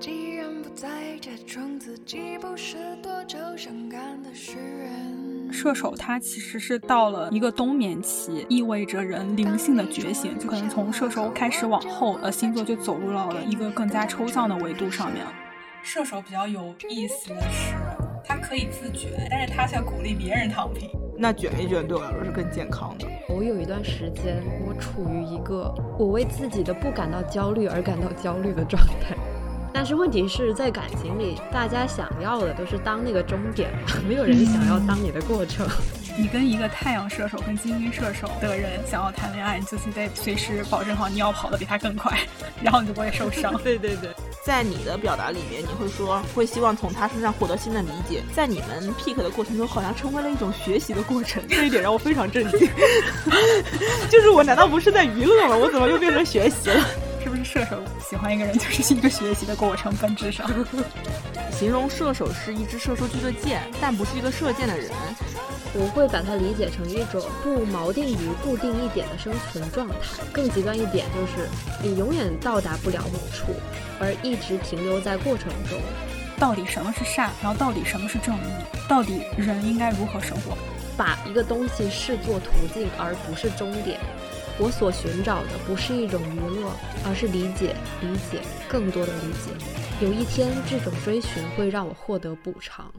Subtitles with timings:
[0.00, 5.52] 既然不再假装自己不是多愁善感的诗人。
[5.52, 15.22] 射手他其实是到了一个冬眠期，意味着人灵性的觉醒，就可能从射手开始往后，呃，星座就走入到了一个更加抽象的维度上面。
[15.82, 17.74] 射手比较有意思的是，
[18.24, 20.88] 他可以自觉，但是他却鼓励别人躺平。
[21.18, 23.06] 那卷一卷对我来说是更健康的。
[23.28, 29.14] 我有一段时间，我处于一个我为自己的不感到焦虑而感到焦虑的状态。
[29.80, 33.70] 但是问题是在感情里，大家想要的都是当那个终点，
[34.06, 35.66] 没有人想要当你的过程。
[36.18, 42.18] 你跟一个太阳射手跟金星射手的人想要谈恋爱，你就是得随时保证好你要跑得比他更快，
[42.62, 43.58] 然后你就不会受伤。
[43.64, 44.10] 对对对，
[44.44, 52.68] 在你的表达里面，你会说会希望从他身上获得新的理解，在你们 pick 的过程中，好像成为了一种学习的过程， 这一点让我非常震惊。
[54.10, 55.56] 就是我难道不是在娱乐吗？
[55.56, 56.84] 我怎么又变成学习了？
[57.44, 59.94] 是射手喜欢一个人就是一个学习的过程？
[59.96, 60.48] 本质上，
[61.50, 64.90] 形容射手是一支射出去的箭，但不是一个射箭的人。
[65.72, 69.94] 我会把它理解成一种不锚定于固定一点的生存状态。
[70.32, 71.48] 更极端一点就是，
[71.82, 73.54] 你永远到达不了某处，
[74.00, 75.78] 而一直停留在过程中。
[76.38, 77.30] 到底什么是善？
[77.42, 78.40] 然后到底什么是正义？
[78.88, 80.56] 到底人应该如何生活？
[80.96, 84.00] 把一个东西视作途径，而不是终点。
[84.62, 86.70] 我所寻找的不是一种娱乐，
[87.06, 90.04] 而是理解，理解，更多的理解。
[90.04, 92.92] 有一天，这种追寻会让我获得补偿。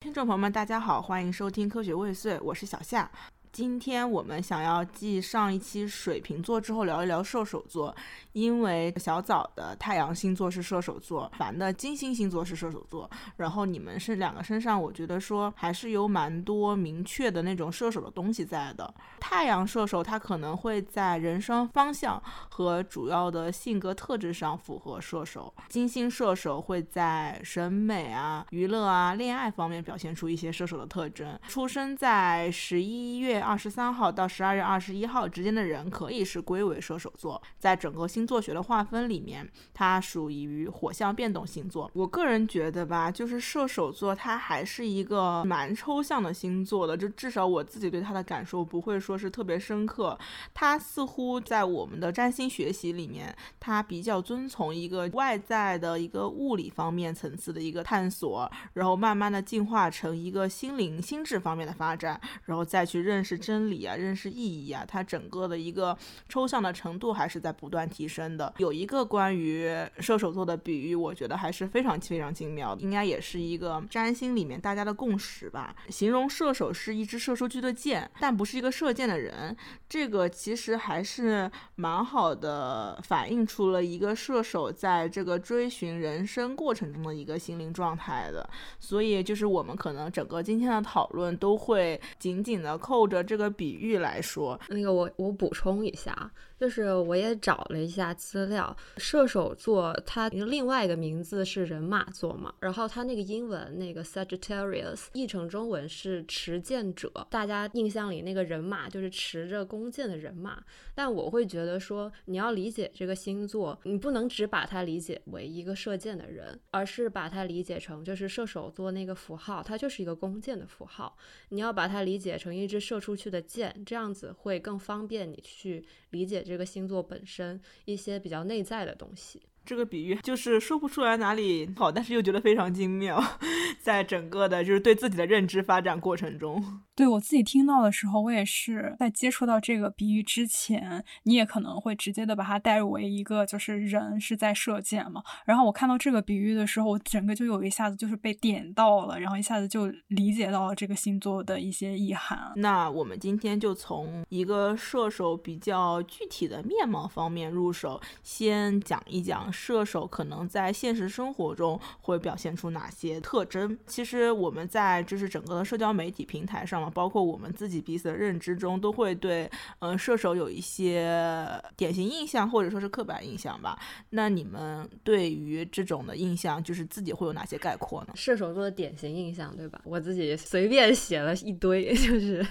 [0.00, 3.10] 听众朋友们，大家好，欢迎收听《科学未遂》，我是小夏。
[3.58, 7.92] 今天我们想要继上一期水瓶座之后聊一聊射手座，
[8.32, 18.94] 因为小枣的太阳星座是射手座，凡的金星星座是射手座，然后你们是两个身上，我觉得说还是有蛮多明确的那种射手的东西在的。
[19.18, 31.36] 太阳射手他可能会在人生方向和主要的性格特质上符合射手，金星射手会在审美啊、娱乐啊、恋爱方面表现出一些射手的特征。
[31.48, 33.42] 出生在十一月。
[33.48, 41.90] 二十三号到十二月二十一号之间的人可以是归为射手座，在整个星座学的划分里面，它属于火象变动星座。
[41.94, 50.18] 我个人觉得吧，就是射手座它还是一个蛮抽象的星座的，就至少我自己对它的感受不会说是特别深刻。
[50.52, 63.27] 它似乎在我们的占星学习里面，它比较遵从一个外在的一个物理方面层次的一个探索，然后慢慢的进化成一个心灵心智方面的发展，然后再去认识。
[63.28, 65.94] 是真理啊，认识意义啊，它整个的一个
[66.30, 68.54] 抽象的程度还是在不断提升的。
[68.56, 75.76] 有一个关于射手座的比喻，我觉得还是非常非常精妙的，应该也是一个占星里面大家的共识吧。
[75.90, 79.54] 形容射手是一支射出去的箭，但不是一个射箭的人，
[79.86, 88.48] 这个其实还是蛮好的，反映出了一个射手在这个追寻人生过程中的一个心灵状态的。
[88.80, 93.17] 所以就是我们可能整个今天的讨论都会紧紧的扣着。
[93.22, 96.30] 这个比喻来说，那个我我补充一下。
[96.58, 110.60] 就是我也找了一下资料，射手座它另外一个名字是人马座嘛，然后它那个英文那个 Sagittarius 译成中文是持剑者，大家印象里那个人马就是持着弓箭的人马，
[110.96, 121.16] 但我会觉得说你要理解这个星座，你不能只把它理解为一个射箭的人，而是把它理解成就是射手座那个符号，它就是一个弓箭的符号，
[121.50, 126.44] 你要把它理解成一支射出去的箭，这样子会更方便你去理解。
[126.48, 129.42] 这个星座本身一些比较内在的东西。
[129.68, 133.22] 这个比喻就是说不出来哪里好，但是又觉得非常精妙，
[133.78, 145.22] 在整个的就是对自己的认知发展过程中，对我自己听到的时候，我也是在接触到这个比喻之前，你也可能会直接的把它代入为一个就是人是在射箭嘛。
[145.44, 152.54] 然后我看到这个比喻的时候，我整个就有一下子就是被点到了，然后一下子就理解到了这个星座的一些意涵。
[152.56, 159.52] 那我们今天就从一个射手比较具体的面貌方面入手，先讲一讲。
[159.58, 163.76] 射手可能在现实生活中会表现出哪些特征？
[163.88, 169.50] 其实我们在就是整个的社交媒体平台上嘛，包括我们自己彼此的认知中，都会对
[169.80, 173.76] 嗯射手有一些典型印象或者说是刻板印象吧。
[174.10, 178.12] 那你们对于这种的印象，就是自己会有哪些概括呢？
[178.14, 179.80] 射手座的典型印象，对吧？
[179.84, 182.46] 我自己随便写了一堆， 就是。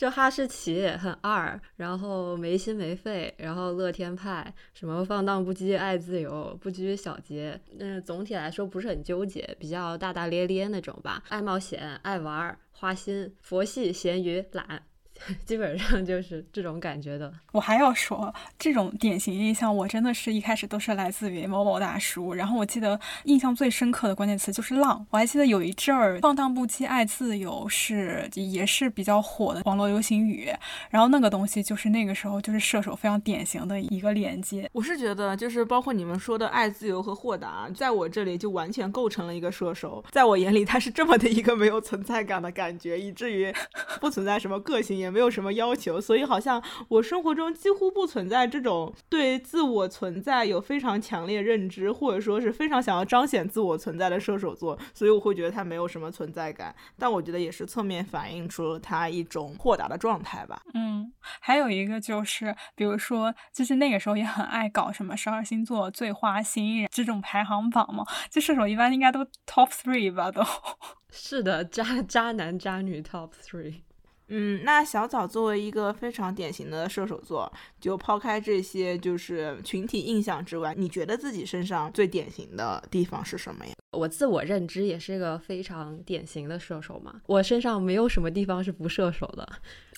[0.00, 14.82] 就哈士奇很二，然后没心没肺，然后乐天派，什么放荡不羁、爱自由、不拘小节，嗯，总体来说不是很纠结，比较大大咧咧那种吧，爱冒险、爱玩、花心、佛系、咸鱼、懒。
[15.44, 17.32] 基本上就是这种感觉的。
[17.52, 22.32] 我还要说，这种典型印象，我真的是一开始都是来自于某某大叔。
[22.34, 25.04] 然后我记得印象最深刻的关键词就是浪。
[25.10, 30.48] 我还记得有一阵儿“放荡不羁爱自由”是也是比较火的网络流行语。
[30.90, 34.68] 然后那个东西就是那个时候就是射手非常典型的一个连接。
[34.72, 40.04] 我是觉得，就是包括你们说的爱自由和豁达，在我这里就完全构成了一个射手。
[40.10, 43.52] 在我眼里，他是这么的一个没有存在感的感觉，以至于
[44.00, 46.00] 不存在什么个性，也没有什么要求。
[46.00, 54.78] 所以好像我生活中几乎不存在这种对自我存在有非常强烈认知，或者说是非常想要彰显自我存在的射手座。
[54.94, 60.62] 所以我会觉得他没有什么存在感，但我觉得也是侧面反映出了他一种豁达的状态吧。
[60.74, 70.42] 嗯，还有一个就是，比如说，就是那个时候也很爱搞什么十二星座最花心这种排行榜嘛，就射手一般应该都 top three 吧，都
[71.10, 73.82] 是的，渣渣男渣女 top three。
[74.30, 83.72] 嗯，那小枣作为一个非常典型的射手座，就抛开这些就是群体印象之外，你觉得自己身上最典型的地方是什么呀？
[83.92, 89.46] 我自我认知也是一个非常典型的射手嘛，我身上没有什么地方是不射手的。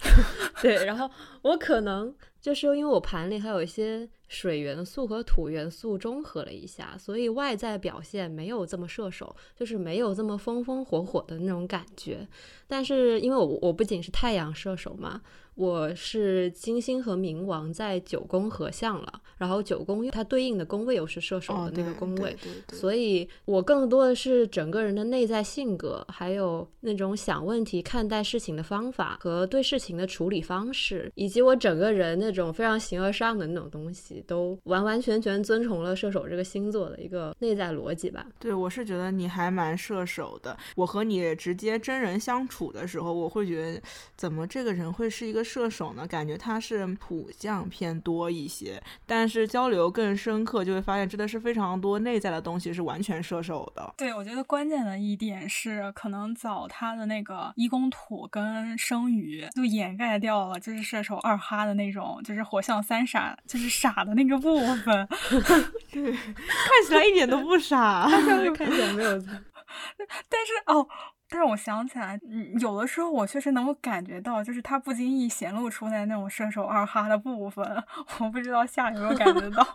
[0.61, 1.11] 对，然后
[1.43, 4.09] 我可能就是因为我盘里还有一些。
[4.33, 12.27] 水元素和土元素中和了一下，所以外在表现没有这么射手，就是没有这么风风火火的那种感觉。
[12.67, 15.21] 但是因为我我不仅是太阳射手嘛。
[15.55, 22.35] 我是金星和冥王在九宫合相了，然后九宫它对应的宫位又是射手的那个宫位，
[22.73, 38.27] 所以我更多的是整个人的内在性格，还有那种想问题、看待事情的方法和对事情的处理方式，以及我整个人那种非常形而上的那种东西，都完完全全遵从了射手这个星座的一个内在逻辑吧。
[38.39, 40.57] 对，我是觉得你还蛮射手的。
[40.77, 43.83] 我和你直接真人相处的时候，我会觉得
[44.17, 45.42] 怎么这个人会是一个。
[45.43, 53.95] 射手呢，感觉他是土象偏多一些，但是交流更深刻，就会发现真的是非常多内在的东西是完全射手的。
[53.97, 65.09] 对，我觉得关键的一点是，可能早他的那个一宫土跟生鱼就掩盖掉了，就是射手二哈的那种，就是火象三傻，就是傻的那个部分。
[65.93, 69.19] 对，看起来一点都不傻，看起来没有。
[70.29, 70.89] 但是哦。
[71.33, 77.65] 但是我想起来，嗯，有的时候我确实能够感觉到，就是他不经意显露出来那种射手二哈的部分，
[78.21, 79.67] 我不知道夏有没有感觉到。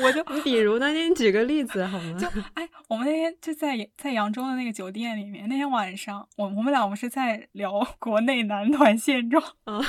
[0.00, 0.88] 我就你比如呢？
[0.88, 2.18] 你举个例子好吗？
[2.18, 9.42] 就哎，我们那天就在在扬州的那个酒店里面，那天晚上我我们俩不是在聊国内男团现状，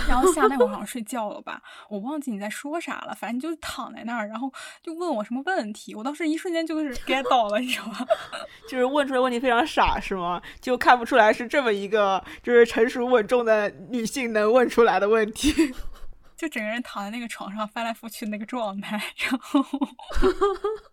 [0.08, 4.52] 然后下那会儿好像睡觉了吧，我忘记你在说啥了，反正就躺在那儿，然后
[4.82, 8.06] 就问我什么问题，我当时一瞬间就是 get 到了，你知道吗？
[8.70, 10.42] 就是问出来问题非常傻是吗？
[10.60, 15.74] 就看不出来是这么一个就是成熟稳重的女性能问出来的问题。
[16.44, 19.64] 就整个人躺在那个床上翻来覆去的那个状态，然后。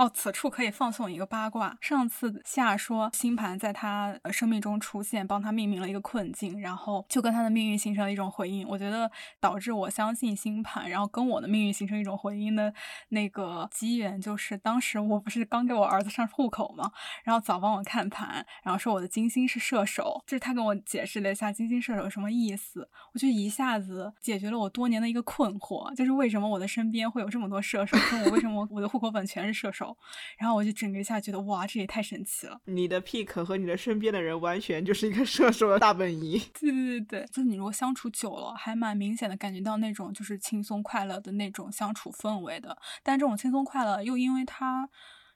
[0.00, 1.76] 哦，此处可以放送一个八卦。
[1.78, 8.66] 上次夏说星盘在他生命中出现，帮他命名了一个困境，然后就跟他的命运形成了一种回应。
[8.66, 9.10] 我觉得
[9.40, 12.72] 导致我相信星盘，然后跟我的命运形成一种回应的
[13.10, 16.90] 那个机缘，就是当时我不是刚给我儿子上户口嘛，
[17.22, 29.89] 然后早帮我看盘，然后说我的金星是射手，就是他跟我解释了一下金星射手什么意思，我就一下子解决了我多年的一个困惑，就是为什么我的身边会有这么多射手，跟我为什么我的户口本全是射手。
[30.38, 32.60] 然后我就整个一下觉得哇，这也太神奇了！
[32.64, 36.40] 你的 pick 和你的身边的人完全就是一个 射手的大本营。
[36.58, 42.76] 对对对对，就你如果相处久了，还蛮明显的感觉到那种就是轻松快乐的那种相处氛围的。
[43.02, 44.88] 但这种轻松快乐又因为他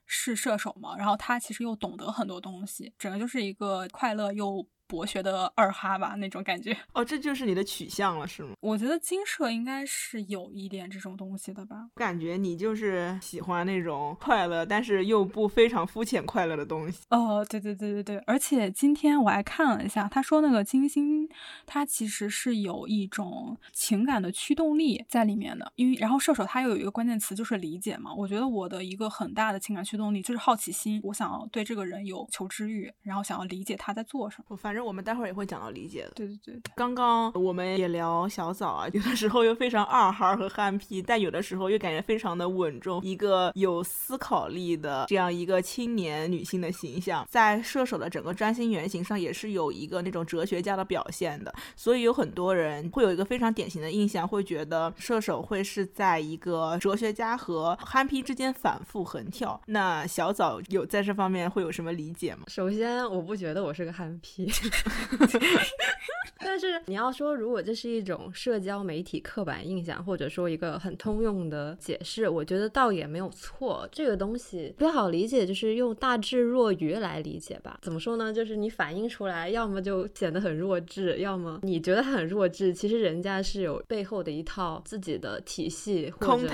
[0.05, 4.65] 是射手嘛，然后他其实又懂得很多东西，整个就是一个快乐又。
[4.87, 8.53] 博学的二哈吧，那种感觉哦，这就是你的取向了，是吗？
[8.59, 11.89] 我觉得金社应该是有一点这种东西的吧。
[11.95, 17.01] 感觉你就是喜欢那种快乐，但是又不非常肤浅快乐的东西。
[17.09, 21.27] 哦，对对对对对，而且今天我还看了一下，他说那个金星，
[21.65, 25.71] 它其实是有一种情感的驱动力在里面的。
[25.75, 28.13] 因为然后射手他又有一个关键词就是理解嘛。
[28.13, 34.45] 我觉得我的一个很大的情感驱动力就是好奇心，我想要对这个人有求知欲，然后想要理解他在做什么。
[34.49, 34.74] 我反。
[34.75, 36.11] 正我们待会儿也会讲到理解的。
[36.15, 51.53] 对对对，刚刚我们也聊小枣啊， 有的时候又非常二哈和憨批，但有的时候又感觉非常的稳重，一个有思考力的这样一个青年女性的形象，在射手的整个占星原型上也是有一个那种哲学家的表现的。
[51.75, 59.59] 所以有很多人会有一个非常典型的印象，会觉得射手会是在一个哲学家和憨批之间反复横跳。
[59.67, 62.43] 那小枣有在这方面会有什么理解吗？
[62.47, 64.51] 首先，我不觉得我是个憨批。
[66.39, 73.87] 但是你要说，如果这是一种社交媒体刻板印象，或者说一个很通用的解释，我觉得倒也没有错。
[73.91, 77.79] 这个东西比较好理解，就是用大智若愚来理解吧。
[77.81, 78.31] 怎么说呢？
[78.31, 86.47] 就是你反映出来，要么就显得很弱智，要么你觉得很弱智，其实人家是有背后的一套自己的体系或者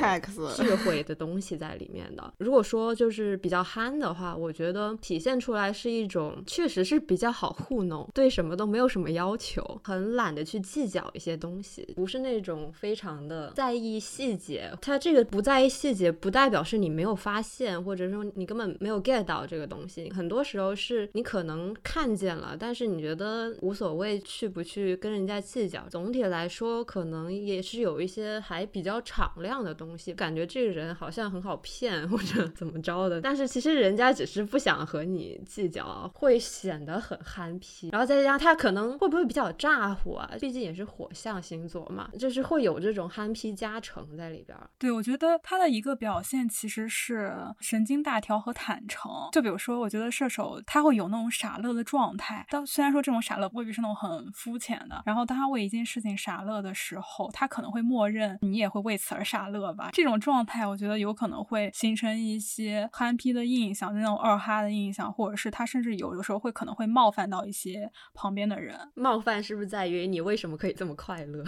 [0.55, 2.33] 智慧的东西在里面的。
[2.37, 14.71] 如果说就是比较憨的话，我觉得体现出来是一种确实是比较好糊弄，对什么都没有什么要求，很懒得去计较一些东西，不是那种非常的在意细节。
[14.81, 20.11] 他这个不在意细节，不代表是你没有发现，或者说你根本没有 get 到这个东西。
[20.11, 25.85] 很多时候是你可能看见了，但是你觉得无所谓，去不去跟人家计较。
[25.89, 33.21] 总体来说，可能也是有一些还比较敞亮的东西，感觉这个人好像很好骗 或者怎么着的。
[33.21, 37.90] 但是其实人家只是不想和你计较，会显得很憨批。
[37.91, 40.29] 然后再加上他可能会不会比较咋呼啊？
[40.39, 44.57] 毕竟也是火象星座嘛，就是会有这种憨批加成在里边。
[44.79, 49.11] 对，我觉得他的一个表现其实是神经大条和坦诚。
[49.31, 55.01] 就比如说，我觉得射手他会有那种傻乐的状态，但虽然说这种傻乐未必是那种很肤浅的。
[55.05, 59.89] 然后当他为一件事情傻乐的时候，他可能会默认你也会为此而傻乐吧。
[59.91, 67.80] 这种状态，我觉得有可能会形成一些憨批的印象，那种二哈的印象，或者是他甚至有的时候会可能会冒犯到一些
[68.13, 68.91] 旁边的人。
[68.95, 71.43] 冒犯是不是在于你为什么可以这么快乐？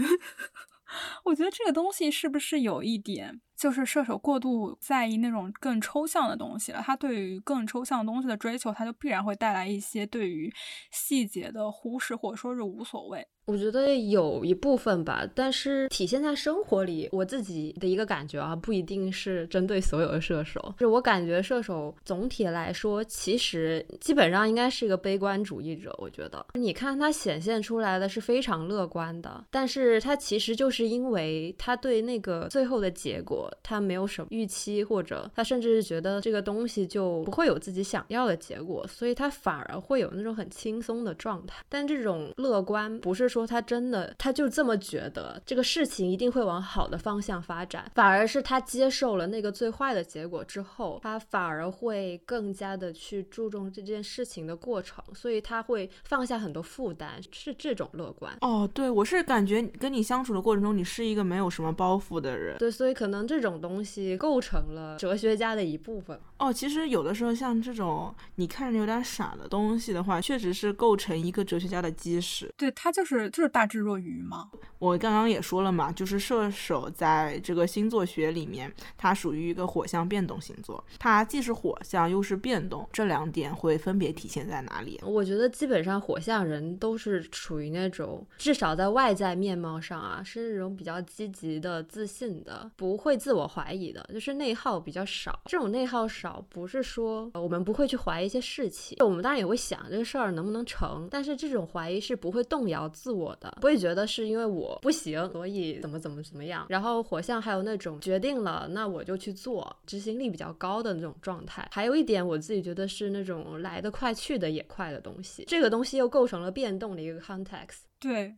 [1.26, 6.82] 我觉得这个东西是不是有一点，就是射手过度在意那种更抽象的东西了？
[6.82, 10.54] 他对于更抽象的东西的追求，他就必然会带来一些对于
[10.92, 13.28] 细节的忽视，或者说是无所谓。
[13.46, 20.74] 我觉得有一部分吧，但是体现在生活里，我自己的一个感觉啊，不一定是针对所有的射手。
[20.80, 25.96] 就我感觉射手总体来说，其实基本上应该是一个悲观主义者。
[26.00, 41.64] 我觉得，你看他显现出来的是非常乐观的，但是他其实就是因为他对那个最后的结果，他没有什么预期，或者他甚至是觉得这个东西就不会有自己想要的结果，所以他反而会有那种很轻松的状态。
[41.70, 43.35] 但这种乐观不是。
[43.36, 58.34] 说他真的，他就这么觉得这个事情一定会往好的方向发展，反而是他接受了那个最坏的结果之后，他反而会更加的去注重这件事情的过程，所以他会放下很多负担，是这种乐观。
[58.40, 62.58] 哦，对，我是感觉跟你相处的过程中，你是一个没有什么包袱的人。
[62.58, 66.18] 对，所以可能这种东西构成了哲学家的一部分。
[66.38, 72.50] 哦，其实有的时候像这种你看着有点傻的东西的话，确实是构成一个哲学家的基石。
[72.56, 73.25] 对他就是。
[73.30, 74.50] 就是大智若愚吗？
[74.80, 85.00] 我刚刚也说了嘛，就是射手在这个星座学里面，它属于一个火象变动星座，它既是火象又是变动，这两点会分别体现在哪里？
[85.04, 95.40] 我觉得基本上火象人都是处于那种至少在外在面貌上啊，是那种比较积极的、自信的，不会自我怀疑的，就是内耗比较少。
[95.46, 103.15] 这种内耗少，不是说我们不会去怀疑一些事情，我们当然也会想这个事儿能不能成，但是这种怀疑是不会动摇自。
[103.16, 106.66] 我的不会觉得是因为我不行，所以怎么怎么怎么样。
[106.70, 111.68] 然后火象还有那种决定了，那我就去做，执行力比较高的那种状态。
[111.72, 115.46] 还有一点，我自己觉得是那种来得快去的也快的东西。
[115.48, 117.84] 这个东西又构成了变动的一个 context。
[118.00, 118.36] 对，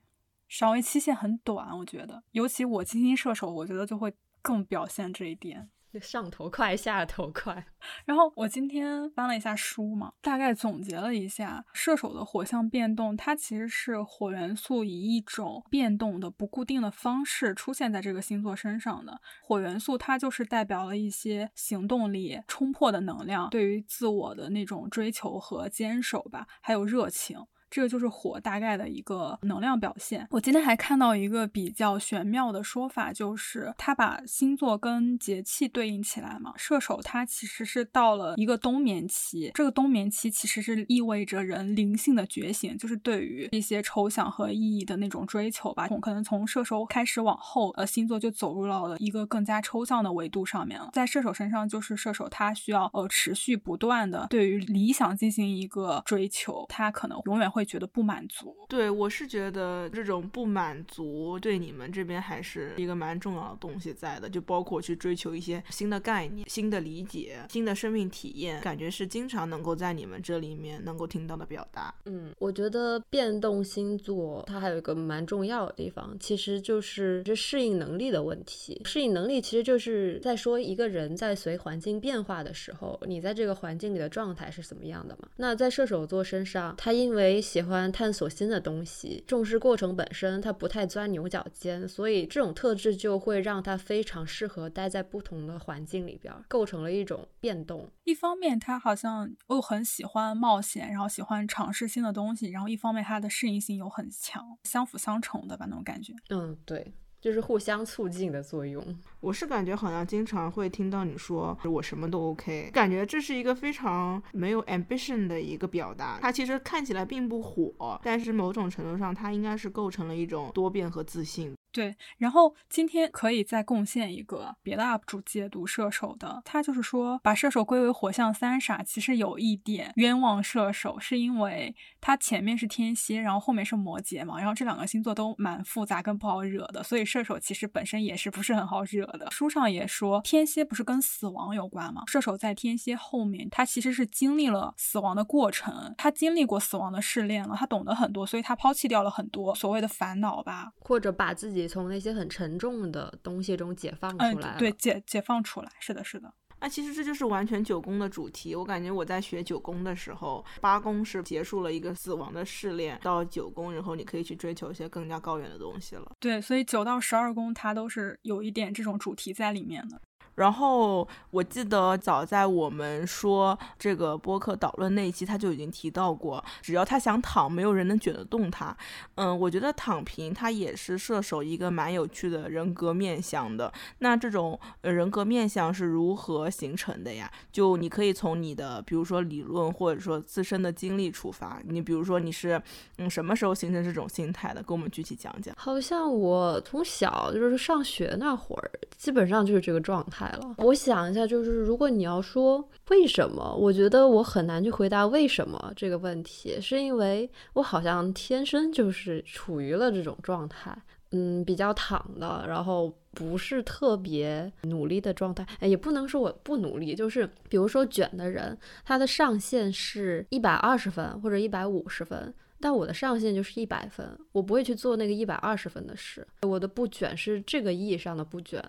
[0.47, 5.69] 稍微期限很短，我觉得，尤其我金星射手，我觉得就会更表现这一点。
[5.99, 7.65] 上头快，下头快。
[8.05, 19.19] 然后我今天翻了一下书嘛，大概总结了一下射手的火象变动，它其实是火元素以一种变动的不固定的方式出现在这个星座身上的。
[19.41, 27.39] 火元素它就是代表了一些行动力、冲破的能量，对于自我的那种追求和坚守吧，还有热情。
[27.69, 30.27] 这个就是火大概的一个能量表现。
[30.31, 36.53] 我今天还看到一个比较玄妙的说法，就是他把星座跟节气对应起来嘛。
[36.55, 45.87] 射手它其实是到了一个冬眠期，这个冬眠期其实是意味着人灵性的觉醒，就是对于一些抽象和意义的那种追求吧。
[45.89, 50.89] 从可能从射手开始往后，呃，星座就走入到了一个更加抽象的维度上面了。
[50.93, 57.56] 在射手身上，就是射手他需要呃持续不断的对于理想进行一个追求，他可能永远会。
[57.57, 71.91] 会觉得不满足，对我是觉得这种不满足对你们这边还是一个蛮重要的东西在的，就包括去追求一些新的概念、新的理解、新的生命体验，感觉是经常能够在你们这里面能够听到的表达。
[72.05, 78.79] 嗯，我觉得变动星座它还有一个蛮重要的地方，其实就是这适应能力的问题。
[78.85, 85.27] 适应能力其实就是在说一个人在随环境变化的时候，你在这个环境里的状态是怎么样的嘛？
[85.37, 97.89] 那在射手座身上，他因为喜欢探索新的东西，重视过程本身，他不太钻牛角尖，所以这种特质就会让他非常适合待在不同的环境里边，构成了一种变动。
[98.03, 106.13] 一方面，他好像又很喜欢冒险，然后喜欢尝试新的东西，然后一方面他的适应性又很强，相辅相成的吧，那种感觉。
[106.29, 106.93] 嗯，对。
[107.19, 108.81] 就是互相促进的作用。
[109.19, 116.19] 我是感觉好像经常会听到你说我什么都 OK，感觉这是一个非常没有 ambition 的一个表达。
[116.21, 121.55] 它其实看起来并不火，但是某种程度上它应该是构成了一种多变和自信。
[121.73, 139.29] 对，然后今天可以再贡献一个别的 UP 主解读射手的，他就是说把射手归为火象三傻，其实有一点冤枉射手，是因为他前面是天蝎，然后后面是摩羯嘛，然后这两个星座都蛮复杂跟不好惹的，所以射手其实本身也是不是很好惹的。
[139.29, 142.01] 书上也说天蝎不是跟死亡有关吗？
[142.07, 151.67] 射手在天蝎后面，他其实是经历了死亡的过程，他经历过死亡的试炼了，他懂得很多，所以他抛弃掉了很多所谓的烦恼吧，或者把自己。
[151.67, 156.33] 从那些很沉重的东西中解放出来，对，解解放出来，是的，是的。
[156.59, 158.55] 那其实这就是完全九宫的主题。
[158.55, 166.11] 我感觉我在学九宫的时候，八宫是结束了一个死亡的试炼，到九宫，然后你可以去追求一些更加高远的东西了。
[166.19, 170.01] 对，所以九到十二宫它都是有一点这种主题在里面的。
[170.37, 178.75] 然后我记得早在我们说这个播客导论那一期，他就已经提到过，只要他想躺，没有人能卷得动他。
[179.15, 183.73] 嗯，我觉得躺平他也是射手一个蛮有趣的人格面相的。
[183.97, 187.31] 那这种人格面相是如何形成的呀？
[187.51, 191.59] 就你可以从你的比如说理论或者说自身的经历出发。
[191.65, 192.61] 你比如说你是
[192.99, 194.61] 嗯什么时候形成这种心态的？
[194.61, 195.55] 跟我们具体讲讲。
[195.57, 200.26] 好像我从小就是上学那会儿，基本上就是这个状态。
[200.31, 210.75] 了，我想一下，就是如果你要说为什么，我觉得我很难去回答为什么这个问题，是因为我好像天生就是处于了这种状态，
[211.11, 228.63] 嗯，比较躺的，然后不是特别努力的状态，哎，也不能说我不努力，就是比如说卷的人，他的上限是一百二十分或者一百五十分，但我的上限就是一百分，我不会去做那个一百二十分的事，我的不卷是这个意义上的不卷。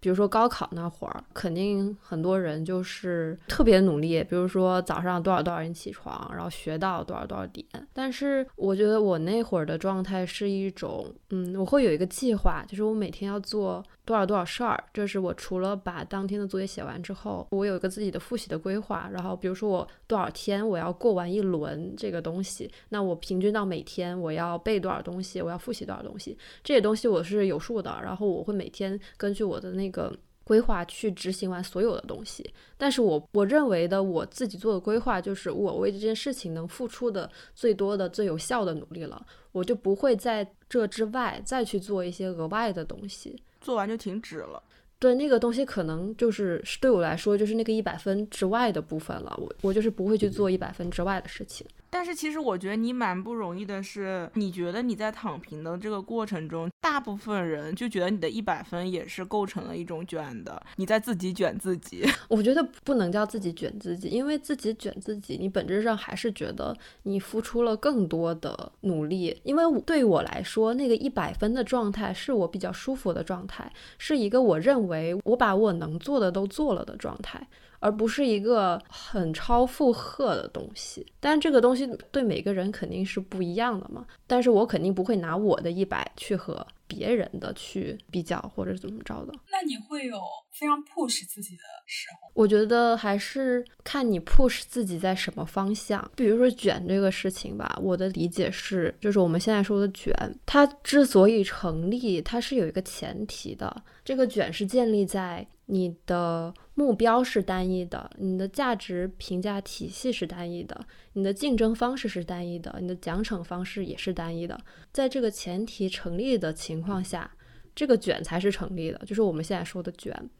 [0.00, 4.22] 比如说高考那会儿，肯定很多人就是特别努力。
[4.24, 7.66] 比如说早上多少多少人起床，然后学到多少多少点。
[7.92, 13.84] 但是我觉得我那会儿的状态是一种，嗯，我会有一个计划，就是我每天要做。
[14.08, 19.06] 多少多少事儿，这是我除了把当天的作业写完之后，我有一个自己的复习的规划。
[19.12, 28.00] 然后，比如说我多少天我要过完一轮这个东西，那我平均到每天我要背多少东西，我要复习多少东西，这些东西我是有数的。
[28.02, 30.10] 然后我会每天根据我的那个
[30.42, 32.50] 规划去执行完所有的东西。
[32.78, 43.38] 但是我我认为的我自己做的规划，就是我为这件事情能付出的最多的、最有效的努力了，我就不会在这之外再去做一些额外的东西。
[43.68, 44.62] 做完就停止了，
[44.98, 51.66] 对那个东西可能就是对我来说就是那个一百分之外的部分了，我我就是不会去做一百分之外的事情。
[51.90, 62.04] 但是其实我觉得你蛮不容易的，是你觉得你在躺平的这个过程中，大部分人就觉得你的一百分也是构成了一种卷的，你在自己卷自己。
[62.28, 69.40] 我觉得不能叫自己卷自己，因为自己卷自己，你本质上还是觉得你付出了更多的努力。
[69.42, 77.46] 因为对我来说，那个一百分的状态是我比较舒服的状态，是一个我认为我把我能做的都做了的状态。
[77.80, 84.06] 而不是一个很超负荷的东西，但这个东西对每个人肯定是不一样的嘛。
[84.26, 89.32] 但是我肯定不会拿我的一百去和别人的去比较，或者怎么着的。
[89.50, 90.18] 那你会有
[90.52, 92.30] 非常 push 自己的时候？
[92.34, 96.10] 我觉得还是看你 push 自己在什么方向。
[96.16, 100.12] 比如说卷这个事情吧，我的理解是，就是我们现在说的卷，
[100.44, 103.82] 它之所以成立，它是有一个前提的。
[104.04, 105.46] 这个卷是建立在。
[105.70, 114.58] 你的目标是单一的，你的价值评价体系是单一的，你的竞争方式是单一的，你的奖惩方式也是单一的。
[114.92, 117.30] 在这个前提成立的情况下，
[117.74, 120.30] 这个卷才是成立的，就是我们现在说的卷。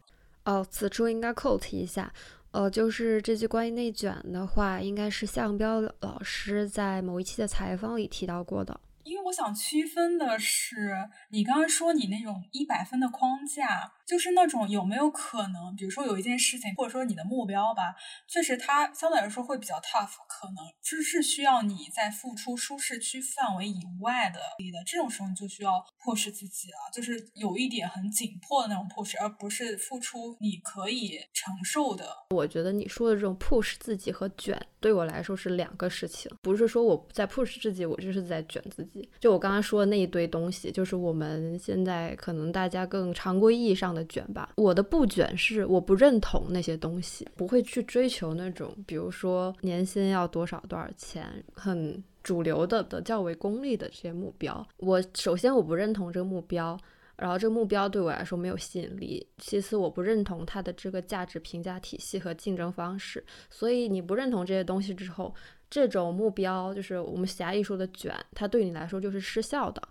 [0.47, 2.11] 哦，此处应该 quote 一下，
[2.53, 8.81] 呃，就是这句关于内卷的话，应该是向彪老师在某一期的采访里提到过的。
[9.09, 17.95] 因为我想区分的是，你刚刚说你那种一百分的框架，就是那种有没有可能，比如说有一件事情，或者说你的目标吧，
[18.29, 32.07] 确实它相对来说会比较 tough，可能就是需要你在付出舒适区范围以外的力的，这种时候你就需要 push 自己了，就是有一点很紧迫的那种 push，而不是付出你可以承受的。
[32.31, 38.98] 我觉得你说的这种 push 自己和卷，对我来说是两个事情，不是说我在 push 自己，我就是在卷自己。
[39.21, 44.53] 就我刚刚说的那一堆东西，就是我们现在可能大家更常规意义上的卷吧。
[44.57, 54.67] 我的不卷是我不认同那些东西，不会去追求那种，比如说年薪要多少多少钱，很主流的的较为功利的这些目标。
[54.79, 56.79] 我首先我不认同这个目标。
[57.21, 59.27] 然后这个目标对我来说没有吸引力。
[59.39, 63.25] 其次，我不认同它的这个价值评价体系和竞争方式。
[63.51, 65.35] 所以你不认同这些东西之后，
[65.71, 69.83] 这种目标就是我们狭义说的卷，它对你来说就是失效的。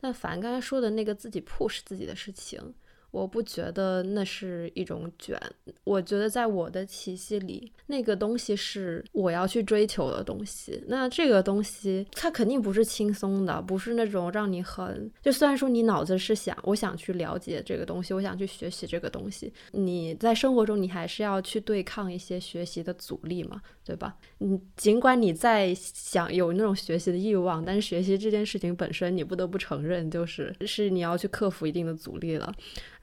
[0.00, 2.74] 那凡刚才说的那个自己 push 自己的事情。
[3.16, 5.40] 我不觉得那是一种卷，
[5.84, 10.84] 我觉得在我的体系里，那个东西是我要去追求的东西。
[10.86, 24.14] 那这个东西它肯定不是轻松的，不是那种让你很就虽然说你脑子是想我想去了解这个东西，我想去学习这个东西，你在生活中你还是要去对抗一些学习的阻力嘛，对吧？
[24.36, 32.52] 你尽管你在想有那种学习的欲望，但是学习这件事情本身，你不得不承认就是是你要去克服一定的阻力了。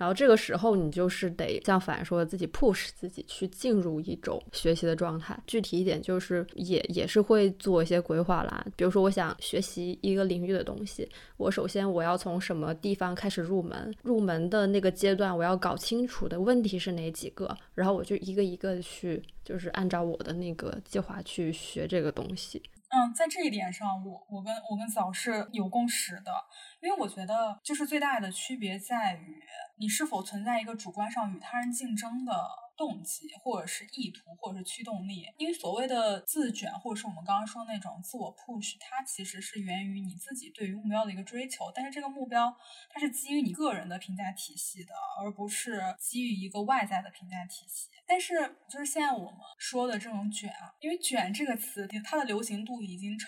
[0.04, 5.40] 然后这个时候，你就是得像凡说，自己 push 自己去进入一种学习的状态。
[5.48, 8.66] 具体一点，就是也也是会做一些规划啦。
[8.76, 13.96] 比如说，我想学习一个领域的东西，我首先我要从什么地方开始入门？
[14.04, 17.58] 入门的那个阶段，我要搞清楚的问题是哪几个？
[17.74, 22.62] 然后我就一个一个去，就是按照我的那个计划去学这个东西。
[22.96, 26.32] 嗯，在这一点上，我我跟我跟早是有共识的。
[26.80, 29.42] 因为我觉得，就是最大的区别在于，
[29.78, 32.34] 你是否存在一个主观上与他人竞争的
[32.78, 35.26] 动机，或者是意图，或者是驱动力。
[35.38, 41.72] 因为所谓的自卷，或者是我们刚刚说那种自我 push，它其实是源于你自己对于目标的一个追求。
[41.74, 42.56] 但是这个目标，
[42.90, 47.90] 它是基于你个人的评价体系的，而不是基于一个外在的评价体系。
[48.06, 53.28] 但是，就是现在我们说的这种卷啊，因为“卷”这个词，它的流行度已经超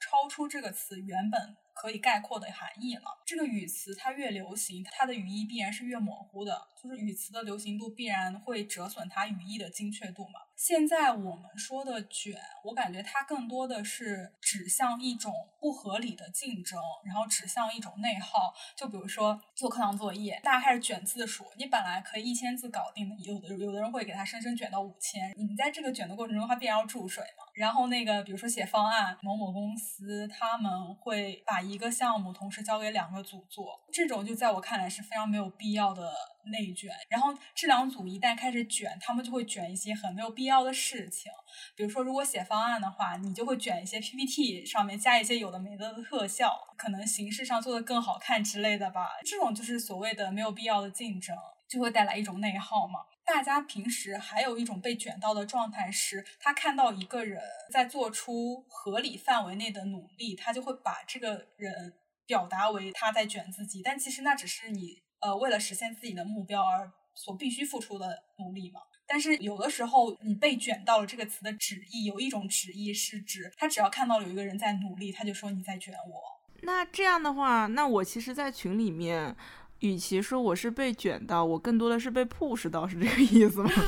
[0.00, 1.56] 超出这个词原本。
[1.76, 3.02] 可以概括的含义了。
[3.26, 6.66] 这个语词它越流行，它的语义必然是越模糊的。
[6.86, 10.40] 就是语词的流行度必然会折损它语义的精确度嘛。
[10.54, 18.54] 现在我们说的卷，我感觉它更多的是指向一种不合理的竞争，然后指向一种内耗。
[18.76, 25.34] 就比如说做课堂作业，大家开始卷字数，你本来可以一千字搞定的，有的有的人会给他生生卷到五千。
[25.36, 27.44] 你在这个卷的过程中，他必然要注水嘛。
[27.52, 36.10] 然后那个比如说写方案，某某公司他们会把一个项目同时交给两个组做，这种就在我看来是非常没有必要的。
[36.50, 41.30] 内卷，然后这两组一旦开始卷，他们就会卷一些很没有必要的事情，
[41.74, 49.10] 比如说，如果写方案的话，你就会卷一些 PPT 上面加一些有的没的特效，可能形式上做的更好看之类的吧。
[49.24, 51.36] 这种就是所谓的没有必要的竞争，
[51.68, 53.00] 就会带来一种内耗嘛。
[53.24, 65.05] 大家平时还有一种被卷到的状态是，他看到一个人在做出合理范围内的努力，他就会把这个人表达为他在卷自己，但其实那只是你。
[65.26, 68.80] 呃，为了实现自己的目标而所必须付出的努力嘛。
[69.08, 76.22] 但是有的时候，你被卷到了这个词的旨意，有一种旨意是指他只要看到有一个人在努力，他就说你在卷我。
[76.62, 79.34] 那这样的话，那我其实，在群里面，
[79.80, 83.70] 与其说我是被卷到，我更多的是被 push 到，是这个意思吗？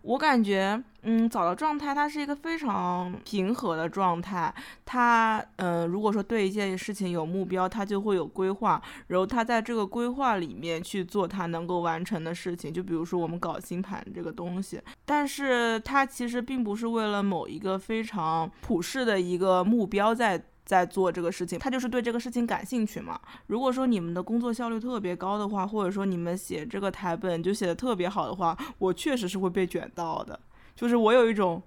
[0.00, 4.52] 我感觉，嗯，早的状态它是一个非常平和的状态。
[4.84, 12.72] 他，嗯，如果说对一件事情有目标，他就会有规划，然后他在这个规划里面去做他能够完成的事情。
[12.72, 20.42] 就比如说我们搞星盘这个东西，但是它其实并不是为了某一个非常普世的一个目标在。
[20.64, 23.20] 在做这个事情，他就是对这个事情感兴趣嘛。
[23.46, 30.38] 如果说你们的工作效率特别高的话，或者说你们写这个台本就写的特别好的话，我确实是会被卷到的。
[30.74, 31.62] 就是我有一种，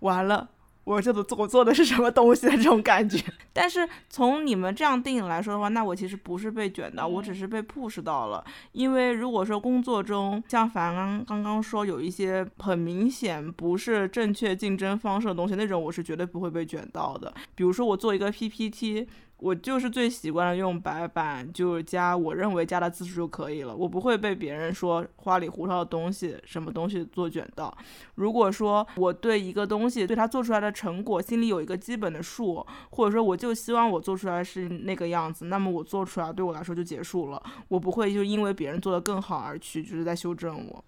[0.00, 0.50] 完了。
[0.84, 3.18] 我这做我做的是什么东西的这种感觉，
[3.52, 8.44] 但是从你们这样定义来说的话，那我其实不是被卷到，我只是被 push 到了。
[8.72, 17.32] 因为如果说工作中像凡刚刚刚说有一些很明显不是正确竞争方式的东西，那种我是绝对不会被卷到的。
[17.54, 19.08] 比如说我做一个 PPT。
[19.44, 23.76] 我就是最习惯用白板，就是加我认为加的字数就可以了。
[23.76, 27.76] 我不会被别人说花里胡哨的东西，什么东西做卷到。
[28.14, 37.42] 如果说我对一个东西，对它做出来的成果心里有一个基本的数，或者说我就希望我做出来是那个样子，那么我做出来对我来说就结束了。
[37.68, 40.84] 我不会就因为别人做的更好而去就是在修正我。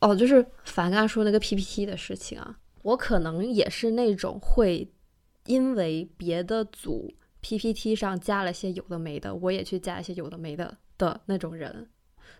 [0.00, 4.90] 哦，就是凡刚说那个 PPT 的事情啊，我可能也是那种会
[5.46, 7.14] 因为别的组。
[7.42, 11.86] PPT 上加了些有的没的，我也去加一些有的没的的那种人。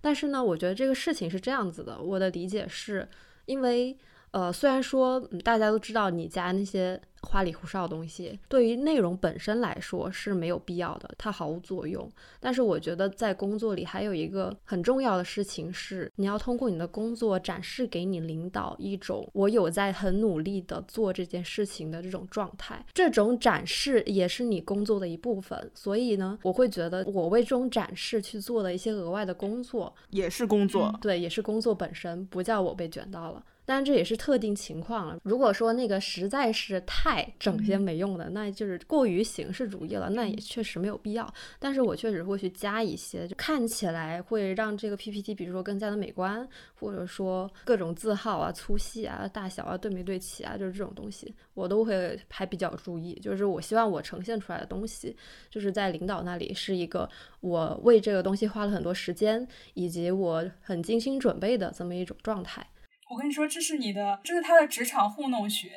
[0.01, 3.07] 但是呢，我觉得这个事情是这样子的，我的理解是，
[3.45, 3.97] 因为
[4.33, 7.01] 呃，虽然说大家都知道你家那些。
[7.25, 12.11] 花里胡哨的东西对于内容本身来说是没有必要的，它毫无作用。
[12.41, 22.85] 但是我觉得在工作里还有一个很重要的事情是，你要通过你的工作展示给你领导一种我有在很努力的做这件事情的这种状态。
[22.93, 25.71] 这种展示也是你工作的一部分。
[25.77, 33.45] 所以呢，我会觉得我为这种展示去做的一些额外的工作也是工作，对，也是工作本身，不叫我被卷到了。
[33.73, 35.19] 当然这也是特定情况了。
[35.23, 41.33] 如果说那个实在是太整些没用的，那就是过于形式主义了，那也确实没有必要。
[41.59, 53.15] 但是我确实会去加一些，就看起来会让这个 PPT，比如说更加的美观，或者说各种字号啊、粗细啊、大小啊对没对齐啊，就是这种东西，我都会还比较注意。
[53.23, 55.17] 就是我希望我呈现出来的东西，
[55.49, 57.09] 就是在领导那里是一个
[57.41, 62.67] 我为这个东西花了很多时间，以及我很精心准备的这么一种状态。
[63.13, 65.73] 我跟你说，这是你的，这是他的职场糊弄学。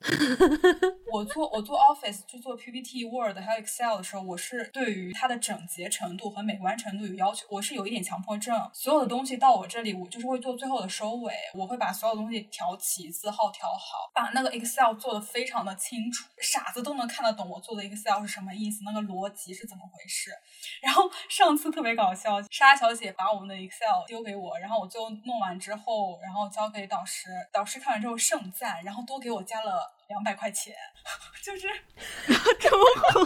[1.12, 7.46] 我做我做 Office 就做 PPT、Word 还有 Excel 的时候，我是对于它的整洁程度和美观程度有要求。
[7.50, 11.34] 我是有一点强迫症，所有的东西到我这里，我就是会做最后的收尾。
[11.54, 20.30] 我会把所有东西调齐，字号调好，把那个 Excel 做的非常的清楚，傻子都能看得懂我做的 Excel 是什么意思，那个逻辑是怎么回事。
[20.80, 29.89] 然后上次特别搞笑，沙小姐把我们的 Excel 丢给我，然后我最后弄完之后，然后交给导师，导师看完之后盛赞，然后多给我加了。
[30.08, 30.74] 两百块钱，
[31.42, 31.68] 就是
[32.58, 33.20] 这么好，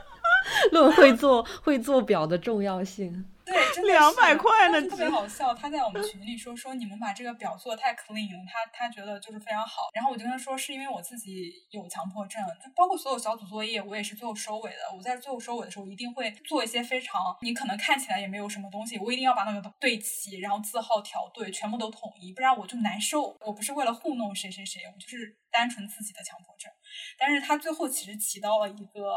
[0.72, 3.24] 论会做会做表的重要性。
[3.48, 5.54] 对，两百块呢，特别好笑。
[5.54, 9.88] 他在我们群里说说你们把这个表做的太 clean 了，他他觉得就是非常好。
[9.94, 14.78] 然后我就跟他说是因为我自己有强迫症，就包括所有小组作业，我也是最后收尾的。
[14.94, 23.36] 我在最后收尾的时候一定会做一些非常你可能看起来也没有什么东西，我一定要把那个对齐，然后字号调对，全部都统一，不然我就难受。
[23.40, 26.70] 我不是为了糊弄谁谁谁，我就是单纯自己的强迫症。
[27.18, 29.16] 但是他最后其实起到了一个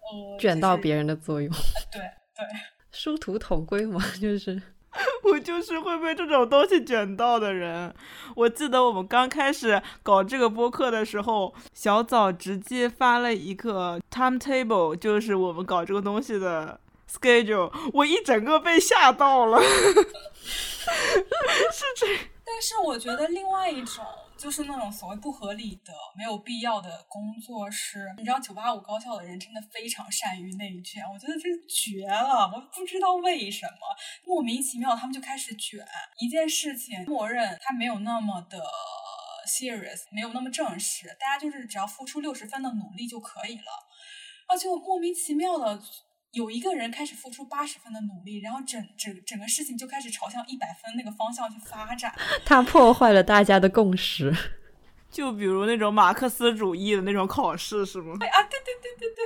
[0.00, 1.52] 呃卷到别人的作用。
[1.92, 2.00] 对
[2.34, 2.44] 对。
[2.92, 4.60] 殊途同归嘛， 就是
[5.22, 7.94] 我就是会被这种东西卷到的人。
[8.34, 19.62] 我记得我们刚开始搞这个播客的时候，小枣直接发了一个 timetable，就是我们搞这个东西的 schedule，我一整个被吓到了。
[20.42, 22.06] 是这，
[22.44, 24.04] 但是我觉得另外一种。
[24.40, 32.50] 就是那种所谓不合理的、没有必要的工作是，你知道，九八五高校的人真的非常善于内卷，我觉得这绝了。
[32.50, 33.72] 我不知道为什么
[34.24, 35.86] 莫名其妙他们就开始卷
[36.18, 38.58] 一件事情，默认它没有那么的
[39.46, 43.86] serious，没有那么正式，大家就是只要付出六十分的努力就可以了，
[44.48, 45.78] 而且我莫名其妙的。
[46.32, 52.14] 有一个人开始付出八十分的努力，然后整整整个事情就开始朝向一百分那个方向去发展。
[52.46, 54.32] 他破坏了大家的共识，
[55.10, 58.14] 就比如那种马克思主义的那种考试，是吗？
[58.18, 59.24] 对啊，对对对对对。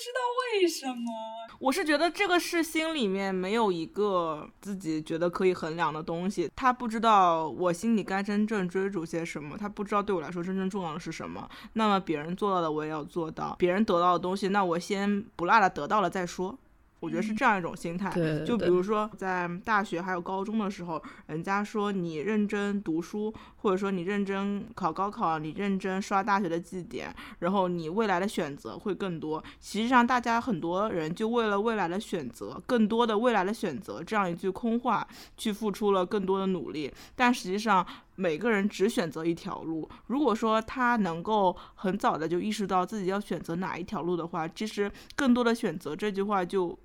[0.00, 0.20] 不知道
[0.62, 1.12] 为什么，
[1.58, 11.46] 我是觉得这个是心里面没有一个自己觉得可以衡量的东西，他不知道我心里该真正追逐些什么，他不知道对我来说真正重要的是什么。
[11.74, 16.58] 那么别人做到的我也要做到，别人得到的东西，那我先不落的，得到了再说。
[17.00, 18.10] 我觉得是这样一种心态，
[18.44, 29.42] 就比如说在大学还有高中的时候，人家说你认真读书，或者说你认真考高考，你认真刷大学的绩点，然后你未来的选择会更多。
[29.60, 35.08] 实际上，大家很多人就为了未来的选择，更多的未来的选择这样一句空话，
[35.38, 36.92] 去付出了更多的努力。
[37.16, 37.86] 但实际上，
[38.16, 39.88] 每个人只选择一条路。
[40.08, 46.78] 如果说他能够很早的就意识到自己要选择哪一条路的话，其实更多的选择这句话就。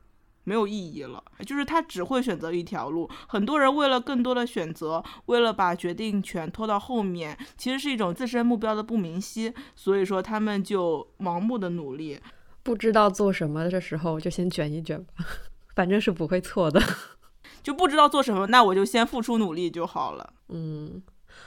[0.46, 3.10] 没有意义了，就是他只会选择一条路。
[3.28, 9.54] 很多人为了更多的选择，为了把决定权拖到后面，其实是一种自身目标的不明晰。
[9.76, 12.20] 所以说，他们就盲目的努力，
[12.64, 15.26] 不知道做什么的时候就先卷一卷吧，
[15.76, 16.82] 反正是不会错的。
[17.62, 20.34] 就不知道做什么，那我就先付出努力就好了。
[20.50, 21.02] 嗯，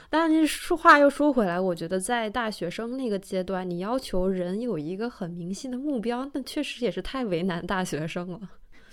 [0.09, 8.39] 但是说话又说回来，我觉得在大学生那个阶段，你要求人有一个很明晰的目标，那确实也是太为难大学生了。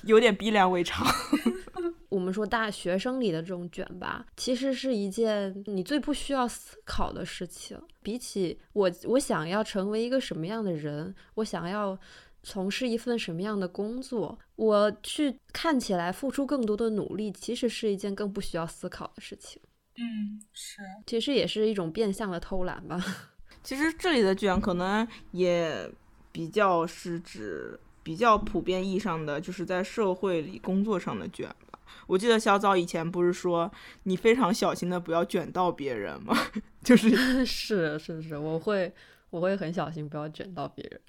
[0.05, 1.05] 有点逼良为娼。
[2.09, 7.79] 我们说大学生里的这种卷吧，其实是一件你最不需要思考的事情。
[8.03, 11.99] 比起我，我想要成为一个什么样的人，我想要
[12.43, 19.61] 从事一份什么样的工作，我去看起来付出更多的努力，其实是一件更不需要思考的事情。
[19.97, 23.03] 嗯，是，其实也是一种变相的偷懒吧。
[23.63, 25.91] 其实这里的卷可能也
[26.31, 31.77] 比较是指比较普遍意义上的，就是在社会里工作上的卷吧。
[32.07, 33.69] 我记得小枣以前不是说
[34.05, 36.33] 你非常小心的不要卷到别人吗？
[36.85, 37.11] 就是
[37.45, 38.95] 是是是，我会
[39.31, 41.01] 我会很小心不要卷到别人。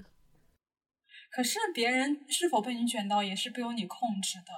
[1.30, 4.52] 可是别人是否被你卷到也是不由你控制的。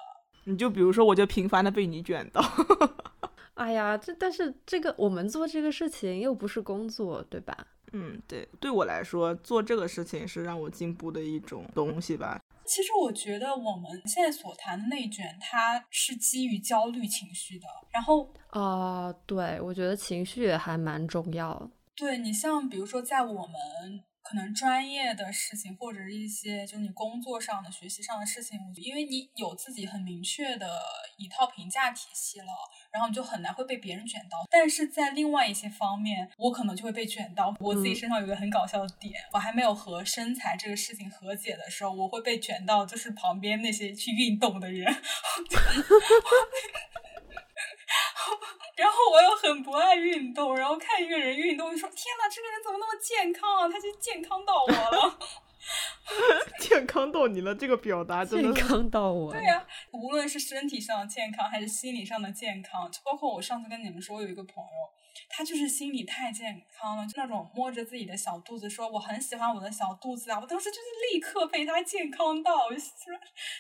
[0.44, 2.42] 你就比如说，我就频繁的被你卷到。
[3.53, 7.66] 哎呀，这但是这个我们做这个事情又不是工作，对吧？
[7.92, 12.40] 嗯，对，对我来说做这个事情是让我进步的一种东西吧。
[12.64, 17.66] 其实我觉得我们现在所谈的内卷，它是基于焦虑情绪的。
[17.90, 21.70] 然后啊，对，我觉得情绪也还蛮重要。
[21.96, 24.05] 对你像比如说在我们。
[24.22, 30.80] 可能专业的事情，或者是一些就是你工作上的、学习上的事情，因为你有自己很明确的
[31.16, 32.52] 一套评价体系了，
[32.92, 34.46] 然后你就很难会被别人卷到。
[34.50, 37.54] 但是在另外一些方面，我可能就会被卷到。
[37.59, 44.94] 我自己身上有个很搞笑的点，我还没有和身材这个事情和解的时候，我会被卷到，就是旁边那些去运动的人。
[48.76, 53.68] 然后我又很不爱运动，然后看一个人运动，就说：“天哪，这个人怎么那么健康啊？
[53.68, 55.18] 他就健康到我了，
[56.61, 59.33] 健康到你了。”这个表达真的健康到我。
[59.33, 64.70] 对呀，无论是身体上的健康还是心理上的健康，就包括我上次跟你们说，我有一个朋友。
[65.28, 70.38] 他就是心理太健康了，就那种摸着自己的小肚子说我很喜欢我的小肚子啊！
[70.40, 72.70] 我当时就是立刻被他健康到，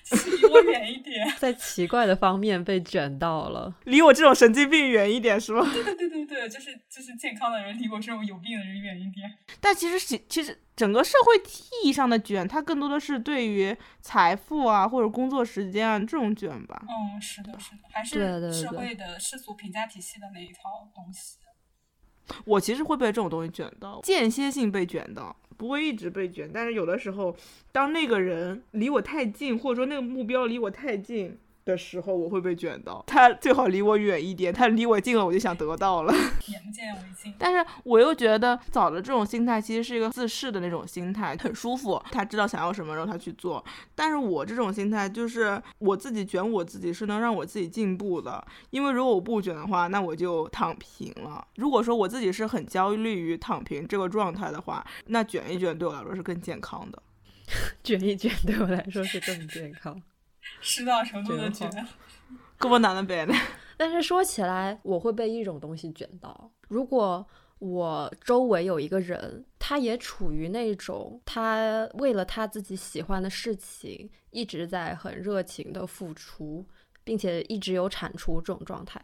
[0.04, 5.60] 就是离我远一点，在奇怪的方面被卷到了，离我这种神经病远一点是吧？
[5.72, 9.32] 对对对对对，就是就是健康的人离我这种有病的人远一点。
[9.60, 11.36] 但其实其其实整个社会
[11.82, 16.82] 意义上的卷，它更多的是对于财富啊或者工作时间啊这种卷吧。
[16.88, 21.36] 嗯，是的，是的，还是社会的世俗评价体系的那一套东西。
[22.44, 26.50] 我其实会被这种东西卷到，间歇性被卷到，不会一直被卷。
[26.52, 27.36] 但是有的时候，
[27.72, 31.38] 当那个人离我太近，或者说那个目标离我太近。
[31.70, 36.12] 的时候我会被卷到，他最好离我远一点，他离我近了我就想得到了。
[36.48, 37.32] 眼不见为净。
[37.38, 42.02] 但是我又觉得早的这种心态其实是一个自视的那种心态，很舒服。
[42.10, 43.64] 他知道想要什么，然后他去做。
[43.94, 51.46] 但是我这种心态就是我自己卷我自己是能让我自己进步的，因为如果我不卷的话，那我就躺平了。
[51.56, 57.02] 如果说我自己是很焦虑于躺平这个状态的话，那卷一卷对我来说是更健康的。
[57.82, 60.00] 卷一卷对我来说是更健康。
[60.60, 61.70] 适当程度的卷，
[62.58, 63.26] 胳膊难的呗。
[63.76, 66.50] 但是说起来，我会被一种东西卷到。
[66.68, 67.26] 如果
[67.58, 76.66] 我周围有一个人，他也处于那种他为了他自己喜欢的事情一直在很热情的付出，
[77.04, 79.02] 并且一直有产出这种状态，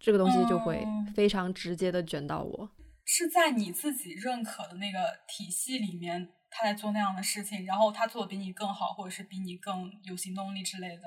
[0.00, 2.70] 这个东西就会非常直接的卷到我。
[3.04, 4.98] 是在你自己认可的那个
[5.28, 6.28] 体系里面。
[6.50, 11.02] 他在做那样的事情，然后他做的比你更好，或者是比你更有行动力之类的。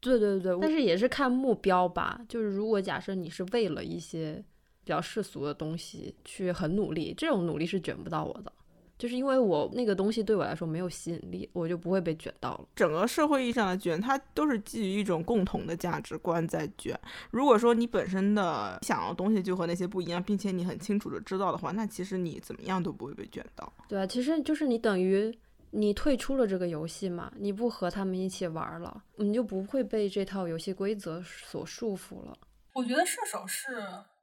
[0.00, 2.20] 对对对，但是也是看目标吧。
[2.28, 4.44] 就是如果假设你是为了一些
[4.82, 8.52] 比较世俗的东西去很努力，这种努力是卷不到我的。
[8.96, 12.68] 就是因为我那个东西对我来说没有吸引力，我就不会被卷到了。
[12.76, 16.98] 整个社会意义上的卷，它都是基于一种共同的价值观在卷。
[17.30, 23.72] 如果说你本身的想要东西就和那些不一样，并且你很清楚的知道的话，那其实你怎么样都不会被卷到。
[23.88, 25.36] 对啊，其实就是你等于
[25.70, 32.38] 你退出了这个游戏嘛，你不和他们一起玩了，你就不会被这套游戏规则所束缚了。
[32.72, 33.72] 我觉得射手是，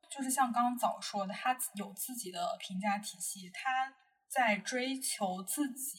[0.09, 3.93] 就是像刚刚早说的，他有自己的评价体系，他。
[4.33, 5.97] 在追求自己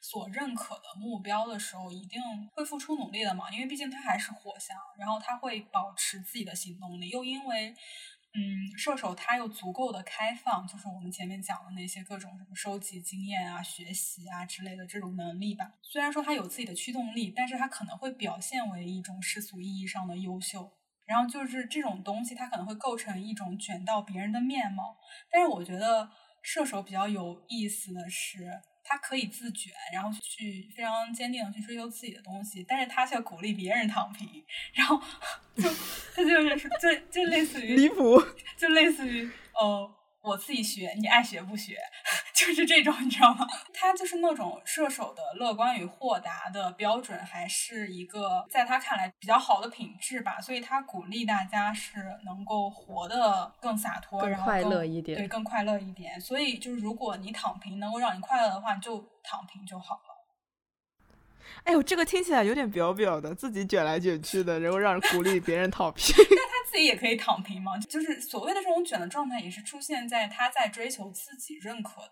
[0.00, 2.20] 所认可的目标的时候，一定
[2.54, 7.74] 会付出努力的嘛，因为毕竟他还是火象，然后他会保持自己的行动力，又因为，
[8.32, 15.74] 嗯，射手他又足够的开放，就是我们前面讲的那些各种什么收集经验啊、学习啊之类的这种能力吧。
[15.82, 20.72] 虽然说他有自己的驱动力，但是他可能会表现为一种世俗意义上的优秀，
[21.04, 24.96] 然后就是这种东西，它可能会构成一种卷到别人的面貌。
[25.30, 26.10] 但是我觉得。
[26.44, 28.48] 射手比较有意思的是，
[28.84, 34.28] 他可以自卷，然后去非常坚定的去追求自己的东西，但是他却鼓励别人躺平，
[34.74, 35.00] 然后
[35.56, 35.62] 就
[36.14, 38.22] 他就是就就类似于离谱，
[38.56, 39.28] 就类似于
[39.60, 39.90] 呃。
[40.24, 41.76] 我自己学，你爱学不学，
[42.36, 43.46] 就是这种，你知道吗？
[43.72, 50.40] 他就是那种射手的乐观与豁达的标准，还是一个在他看来比较好的品质吧。
[50.40, 56.20] 所以他鼓励大家是能够活得更洒脱，然后快乐一点，对，更快乐一点。
[56.20, 60.13] 所以就是如果你躺平能够让你快乐的话，就躺平就好了。
[61.62, 66.14] 哎呦，这个听起来有点表表的，自己卷来卷去的，然后让人鼓励别人躺平。
[66.18, 67.78] 但他自己也可以躺平吗？
[67.78, 72.10] 就是所谓的这种卷的状态，也是出现在他在追求自己认可的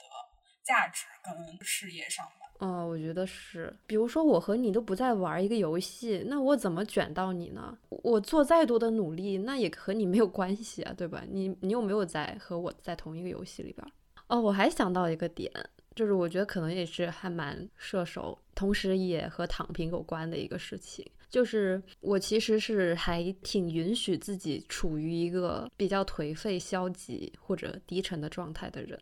[0.63, 2.33] 价值跟事业上吧。
[2.59, 3.77] 哦，我觉得是。
[3.89, 7.77] 比如说，我和你都不再玩一个游戏，那我怎么卷到你呢？
[7.89, 11.25] 我做再多的努力，那也和你没有关系啊，对吧？
[11.29, 13.85] 你你有没有在和我在同一个游戏里边。
[14.29, 15.51] 哦，我还想到一个点。
[15.95, 21.05] 就是我觉得可能也是还蛮射手，同时也和躺平有关的一个事情。
[21.29, 29.01] 就是我其实是还挺允许自己处于一个比较颓废、消极或者低沉的状态的人，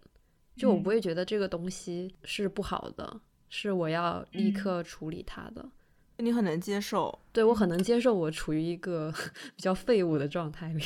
[0.57, 5.69] 就我不会觉得这个东西是不好的，是我要立刻处理它的。
[6.19, 7.19] 你很能接受？
[7.33, 9.13] 对我很能接受我处于一个
[9.57, 10.85] 比较废物的状态里。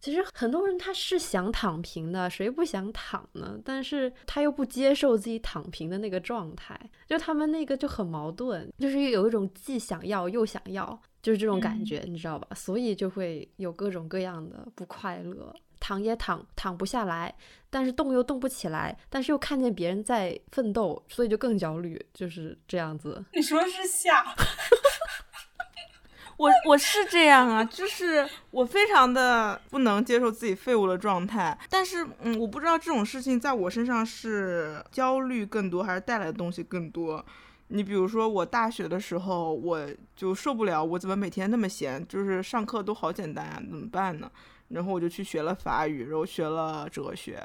[0.00, 3.58] 其实很多人他是想躺平的，谁不想躺呢？
[3.64, 12.48] 但是他又不接受自己躺平的那个状态，就他们那个就很矛盾，就是有一种既想要又想要，就是这种感觉，你知道吧？
[12.54, 17.34] 所以就会有各种各样的不快乐，躺也躺躺不下来，
[17.68, 23.24] 但是动又动不起来，但是又看见别人在奋斗，所以就更焦虑，就是这样子。
[23.32, 24.24] 你说是下？
[26.38, 37.24] 我我是这样啊，就是我非常的不能接受自己废物的状态，但是嗯，我不知道这种事情在我身上是焦虑更多，还是带来的东西更多。
[37.70, 39.84] 你比如说我大学的时候，我
[40.14, 44.30] 就受不了，我怎么每天那么闲，就是上课都好简单啊，怎么办呢？
[44.68, 47.44] 然后我就去学了法语，然后学了哲学，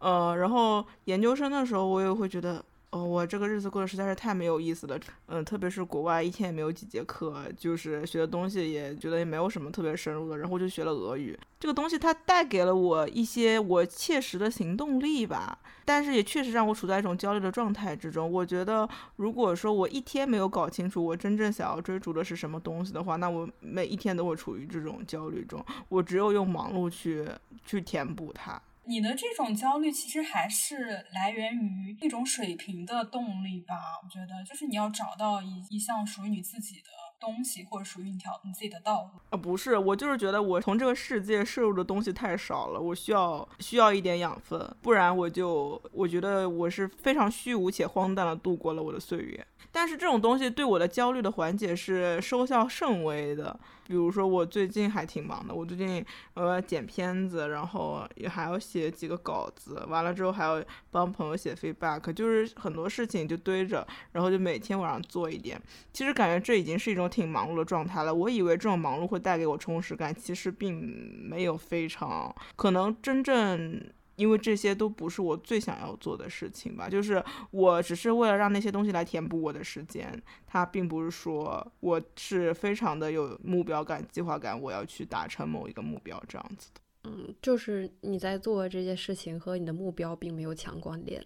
[0.00, 2.62] 呃，然后研究生的时候，我也会觉得。
[2.94, 11.36] 哦，我这个日子过得实在是太没有意思了，嗯，特别是国外一天也没有几节课，就是学的东西也觉得也没有什么特别深入的，然后就学了俄语。
[11.58, 18.30] 这个东西它带给了我一些我切实的行动力吧，但是也确实让我处在一种焦虑的状态之中。
[18.30, 25.60] 我觉得，如果说我一天没有搞清楚我真正想要追逐的是什么东西的话，那我每一天都会处于这种焦虑中。
[25.88, 27.26] 我只有用忙碌去
[27.66, 28.62] 去填补它。
[28.86, 33.74] 你的这种焦虑其实还是来源于一种水平的动力吧？
[34.02, 36.90] 我觉得，就是你要找到一一项属于你自己的
[37.20, 39.20] 东西，或者属于一条你自己的道路。
[39.30, 49.46] 啊，不是，我就是觉得我从这个世界摄入的东西太少了，我需要需要一点养分，不然我就我觉得我是非常虚无且荒诞的度过了我的岁月。
[49.72, 53.58] 但是这种东西对我的焦虑的缓解是收效甚微的。
[53.86, 56.02] 比如说我最近还挺忙的，我最近
[56.32, 65.60] 呃剪片子，然后也还要写几个稿子，完了之后还要帮朋友写 feedback，就是很多事情就堆着，然后就每天晚上做一点。
[65.92, 68.14] 其实感觉这已经是一种挺忙碌的状态了。
[68.14, 70.74] 我以为这种忙碌会带给我充实感，其实并
[71.22, 73.82] 没有非常可能真正。
[74.16, 86.80] 因为这些都不是我最想要做的事情吧，就是我只是为了让那些东西来填补我的时间，它并不是说我是非常的有目标感、计划感，我要去达成某一个目标这样子的。
[87.10, 91.20] 嗯，就是你在做这些事情和你的目标并没有强关联。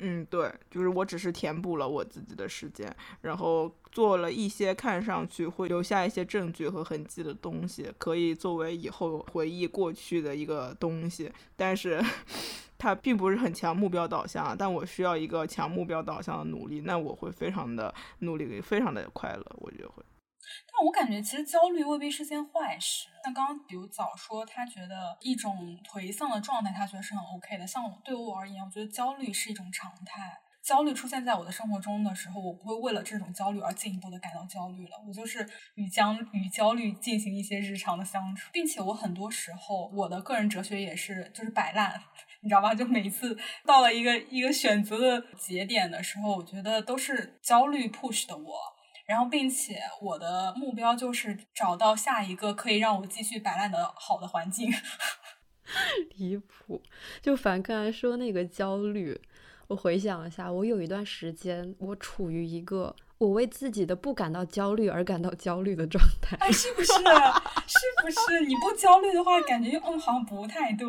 [0.00, 2.90] 嗯，对，就是我只是填补了我自己的时间，
[3.20, 11.30] 然后做了一些看上去会留下一些证据和痕迹的东西，可以作为以后回忆过去的一个东西。
[11.54, 12.02] 但是，
[12.78, 20.02] 它并不是很强目标导向，但我需要一个强目标导向的努力，那我会非常的努力，非常的快乐，我觉得会。
[20.84, 23.08] 我感觉其实焦虑未必是件坏事。
[23.22, 27.66] 像刚刚比如早说，他觉得一种颓丧的状态，他觉得是很 OK 的。
[27.66, 30.38] 像我对我而言，我觉得焦虑是一种常态。
[30.62, 34.96] 焦虑出现在我的生活中的时候，我不会为了这种焦虑而进一步的感到焦虑了。
[35.06, 41.98] 我就是与将与焦虑进行一些日常的相处，并且我很多时候我的个人哲学也是就是摆烂，
[42.42, 42.74] 你知道吧？
[42.74, 48.54] 就每次到了一个一个选择的节点的时候，我觉得都是焦虑 push 的我。
[49.10, 54.72] 然后，并且我的目标就是找到下一个可以让我继续摆烂的好的环境。
[56.14, 56.80] 离谱！
[57.20, 59.20] 就凡刚才说那个焦虑，
[59.66, 66.36] 我回想一下，我有一段时间，我处于一个我为自己的不感到焦虑而感到焦虑的状态。
[66.36, 66.92] 哎，是不是？
[66.92, 68.46] 是不是？
[68.46, 70.88] 你不焦虑的话，感觉嗯，好像不太对。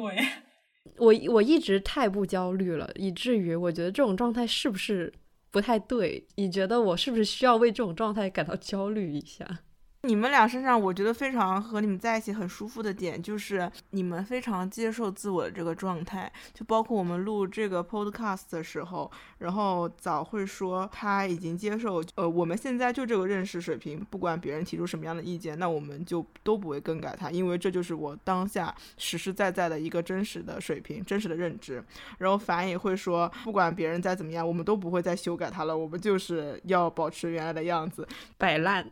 [0.98, 5.12] 我我一直太不焦虑了，以至于我觉得这种状态是不是？
[5.52, 6.26] 不太对。
[6.36, 9.60] 你觉得我是不是需要为这种状态感到焦虑一下？
[10.08, 16.32] 你们俩身上，我觉得非常和你们在一起很舒服的点，就是你们非常接受自我的这个状态。
[16.56, 31.84] 就包括我们录这个 podcast 的时候，然后早会说他已经接受，呃，我们现在就这个认识水平，不管别人提出什么样的意见，那我们就都不会更改它，因为这就是我当下实实在在的一个真实的水平、真实的认知。
[32.18, 38.08] 然后凡也会说，不管别人再怎么样，我们都不会再修改它了，我们就是要保持原来的样子，
[38.40, 38.90] 摆烂。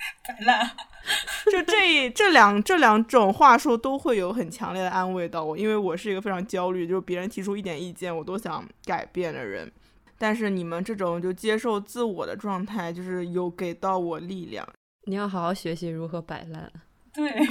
[0.26, 0.70] 摆烂，
[1.50, 9.70] 就这这两这两种话术都会有很强烈的安慰到我，因为我是一个非常焦虑，就是别人提出一点意见我都想改变的人。
[10.18, 14.66] 但是你们这种就接受自我的状态，就是有给到我力量。
[15.04, 16.70] 你要好好学习如何摆烂。
[17.12, 17.32] 对。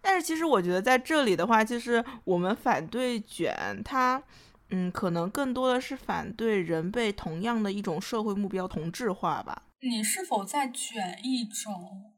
[0.00, 4.22] 但是其实我觉得在这里的话，就是我们反对卷它。
[4.70, 9.64] 嗯，可能更多的是反对人被同样的一种社会目标同质化吧。
[9.80, 12.14] 你是否在卷一种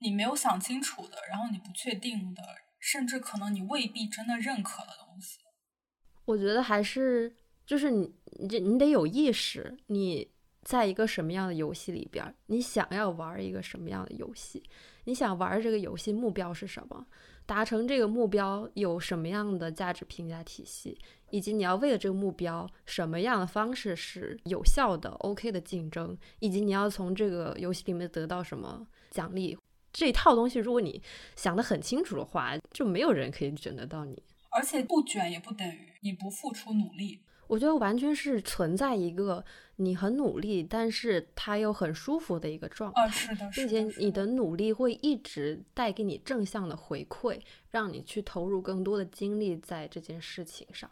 [0.00, 2.42] 你没有想清楚的，然后你不确定的，
[2.78, 5.38] 甚至可能你未必真的认可的东西？
[6.26, 7.34] 我觉得还是
[7.66, 10.30] 就是你，你你得有意识，你
[10.62, 14.62] 在一个什么样的游戏里边，你想要玩一个什么样的游戏？
[15.04, 17.06] 你想玩这个游戏目标是什么？
[17.46, 20.98] 达成这个目标有什么样的价值评价体系？
[21.34, 29.58] 以及你要为了这个目标什么样的方式是有效的、OK 的竞争，以及你要从这个游戏里面得到什么奖励，
[29.92, 31.02] 这一套东西，如果你
[31.34, 34.22] 想得很清楚的话，就没有人可以卷得到你。
[34.50, 37.20] 而且不卷也不等于你不付出努力。
[37.48, 39.44] 我觉得完全是存在一个
[39.76, 50.88] 你很努力，但是他又很舒服的一个状态，是的，并且你的努力会一直带给你正向的回馈，让你去投入更多的精力在这件事情上。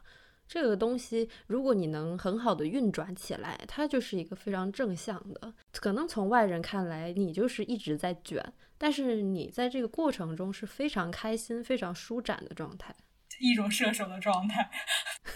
[0.53, 5.55] 这个东西，如果你能很好的运转起来，它就是一个非常正向的。
[5.73, 12.95] 可能从外人看来，你就是一直在卷，但是你在这个过程中是非常开心、非常舒展的状态，
[13.41, 14.69] 一种射手的状态。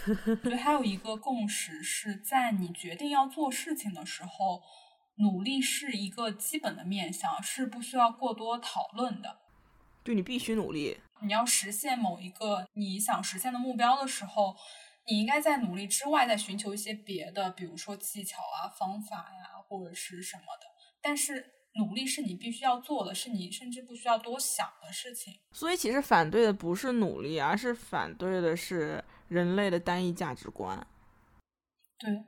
[0.05, 4.61] 我觉得还有一个共识是在你决定要做事情的时候，
[5.15, 9.39] 努力是一个基本的面向，是不需要过多讨论的。
[10.03, 14.55] 对你必须努力，你要实现某一个你想实现的目标的时候。
[15.07, 20.67] 你应该在努力之外，再寻求一些别的，比如说技巧啊、方法呀，或者是什么的。
[21.01, 25.39] 但是努力是你必须要做的，是你甚至不需要多想的事情。
[25.51, 30.85] 所以其实反对的不是努力，而是反对的是人类的单一价值观。
[31.97, 32.25] 对。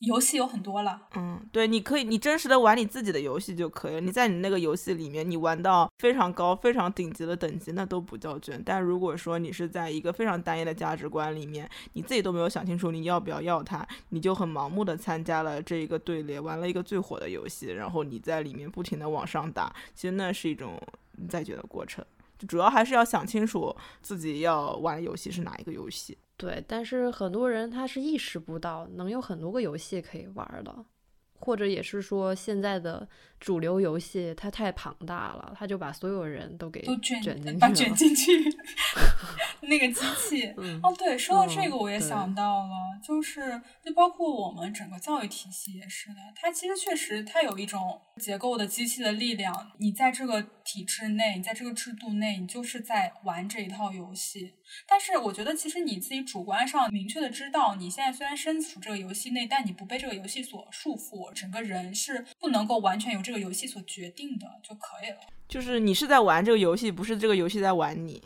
[0.00, 4.00] 游戏有很多了，嗯，对，你可以，你真实的玩你自己的游戏就可以了。
[4.00, 8.62] 你在你那个游戏里面，你玩到非常高、非常顶级的等级，那都不叫卷。
[8.64, 20.78] 但如果说你是在一个非常单一的价值观里面，你自己都没有想清楚你要不要要它，你就很盲目的参加了这一个队列，玩了一个最火的游戏，然后你在里面不停的往上打，其实那是一种
[21.28, 22.04] 在卷的过程。
[22.46, 26.16] 主要还是要想清楚自己要玩游戏是哪一个游戏。
[26.36, 30.84] 对，但是很多人他是意识不到能有很多个游戏可以玩的，
[31.38, 33.08] 或者也是说现在的
[33.38, 38.32] 主流游戏它太庞大了，它就把所有人都给都卷进去，把卷进去。
[39.62, 40.46] 那个机器，
[40.82, 42.70] 哦，对，说到这个我也想到了，
[43.02, 54.54] 就是就包括我们整个教育体系也是的，它其实确实它有一种结构的机器的力量，你在这个体制内，你在这个制度内，你就是在玩这一套游戏。
[54.86, 65.18] 但是我觉得，其实你自己主观上明确的知道，你现在虽然身处这个游戏内，但你不被这个游戏所束缚，整个人是不能够完全由这个游戏所决定的就可以了。
[65.48, 68.22] 就是你是在玩这个游戏，不是这个游戏在玩你。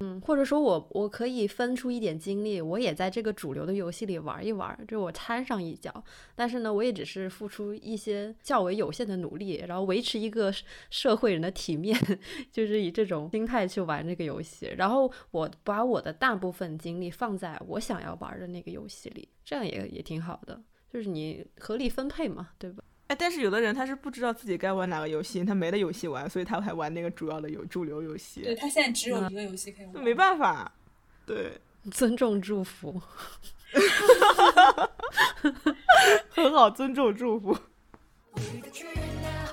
[0.00, 6.04] 嗯，或者说我我可以分出一点精力，我也在这个主流的游戏里玩一玩，就我掺上一脚。
[6.36, 10.54] 但是呢，我也只是付出一些较为有限的努力，然后维持一个
[10.88, 11.98] 社会人的体面，
[12.52, 14.72] 就是以这种心态去玩这个游戏。
[14.76, 22.84] 然后我把我的大部分精力放在我想要玩的那个游戏里，这样也也挺好的，就是你合理分配嘛，对吧？
[23.08, 28.42] 哎，但是有的人他是不知道自己该玩哪个游戏，他没得游戏玩，所以他还玩那个主要的有主流游戏。
[28.42, 30.70] 对他现在只有一个游戏可以玩，没办法。
[31.26, 31.52] 对，
[31.90, 33.00] 尊重祝福，
[36.30, 37.56] 很好，尊重祝福。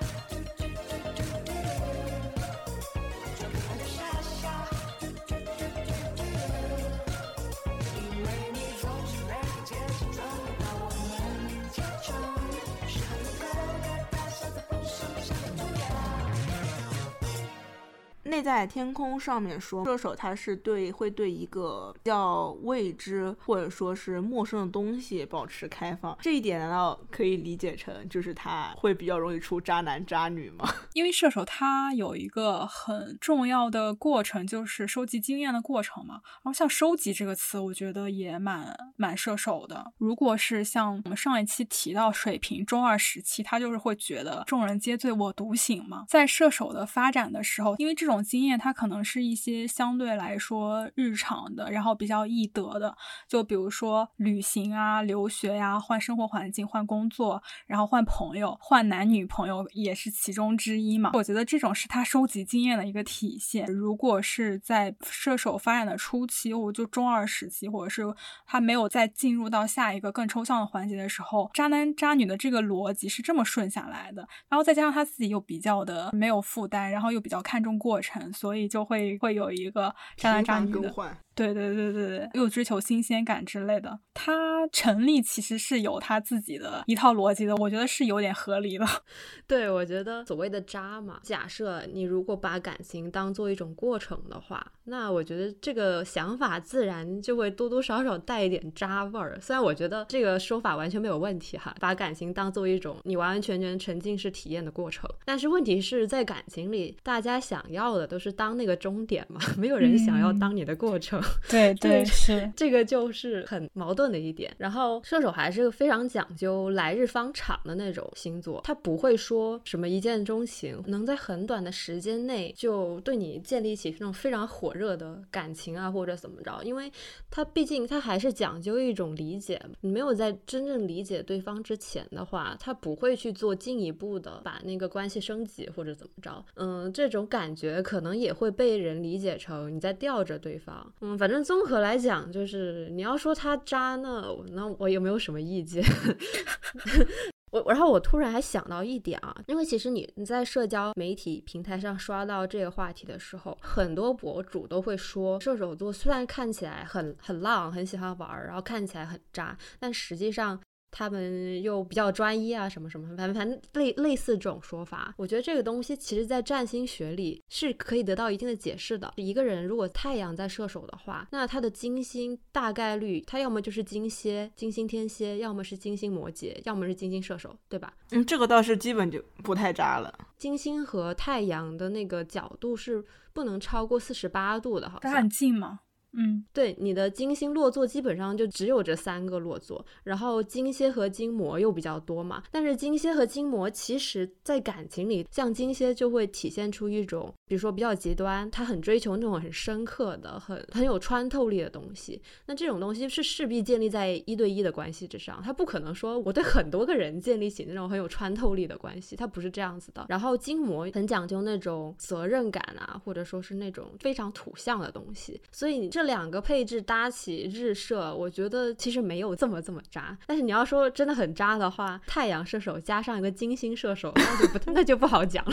[18.26, 30.68] 内在天空上面说，射手他是对会对一个比较未知或者说是陌生的东西保持开放，这一点难道可以理解成就是他会比较容易出渣男渣女吗？
[30.94, 36.16] 因为射手他有一个很重要的过程，就是收集经验的过程嘛。
[36.16, 39.94] 然后像收集这个词，我觉得也蛮蛮射手的。
[40.00, 46.06] 如果是像我们上一期提到水瓶中二时期，他就是会觉得众人皆醉我独醒嘛。
[46.08, 48.15] 在射手的发展的时候，因为这种。
[48.16, 52.96] 种经验，它可能是一些相对来说日常的，然后比较易得的，
[53.28, 61.12] 就比如说旅行啊、留学呀、换生活环境、换工作，然后换朋友、换男女朋友也是其中之一嘛。
[61.14, 63.66] 我觉得这种是他收集经验的一个体现。
[63.68, 68.04] 如果是在射手发展的初期，我就中二时期，或者是
[68.46, 74.28] 他没有再进入到下一个更抽象的环节的时候，渣男渣女的这个逻辑是这么顺下来的。
[74.50, 80.94] 然后再加上他自己又比较的没有负担，然后又比较看重过程，所以就会会有一个渣男渣女的。
[81.36, 88.86] 对对对对对，又追求新鲜感之类的，它成立其实是有它自己的一套逻辑的，我觉得是有点合理的。
[89.46, 99.38] 对，我觉得所谓的渣嘛，假设你如果把感情当做一种过程的话，那我觉得这个想法自然就会多多少少带一点渣味儿。
[99.42, 111.22] 虽然我觉得这个说法完全没有问题哈，把感情当做一种你完完全全沉浸式体验的过程，但是问题是在感情里，大家想要的都是当那个终点嘛， 没有人想要当你的过程。
[111.50, 114.54] 对对是，这个就是很矛盾的一点。
[114.58, 126.62] 然后射手还是个非常讲究来日方长的那种星座，他不会说什么一见钟情，能在很短的时间内就对你建立起那种非常火热的感情啊，或者怎么着？
[126.64, 126.92] 因为
[127.30, 136.46] 他毕竟他还是讲究一种理解，你没有在真正理解对方之前的话，他不会去做进一步的把那个关系升级或者怎么着。
[136.56, 140.94] 嗯，这种感觉可能也会被人理解成你在吊着对方。
[141.02, 141.15] 嗯。
[141.18, 145.84] 反正综合来讲，就是你要说他渣，呢那我也没有什么意见？
[147.52, 160.60] 我然后我突然还想到一点啊，因为其实你你在社交媒体平台上刷到这个话题的时候，很多博主都会说射手座虽然看起来很很浪，很喜欢玩，然后看起来很渣，但实际上。
[160.98, 169.12] 他们又比较专一啊，什么什么，反正反正类类似这种说法，我觉得这个东西其实在占星学里是可以得到一定的解释的。
[169.18, 177.94] 一个人如果太阳在射手的话，那他的金星大概率他要么就是金蝎、金星天蝎，要么是金星摩羯，要么是金星射手，对吧？
[178.12, 180.18] 嗯，这个倒是基本就不太渣了。
[180.38, 185.82] 金星和太阳的那个角度是不能超过四十八度的，好像很近吗？
[186.18, 192.42] 嗯，对，你的金星落座基本上就只有这三个落座，然后金蝎和金魔又比较多嘛。
[192.52, 202.22] 但是金蝎和金魔其实在感情里，像金蝎就会体现出一种，比如说比较极端，他很追求那种很深刻的、很很有穿透力的东西。
[202.46, 210.06] 那这种东西是势必建立在一对一的关系之上，他不可能说我对很多个人建立起那种很有穿透力的关系，他不是这样子的。
[210.08, 216.05] 然后金魔很讲究那种责任感啊，或者说是那种非常土象的东西，所以你这。
[216.06, 220.18] 两个配置搭起日射，我觉得其实没有这么这么渣。
[220.26, 225.52] 但是你要说真的很渣的话，太阳射手加上一个金星射手，那就不那就不好讲了。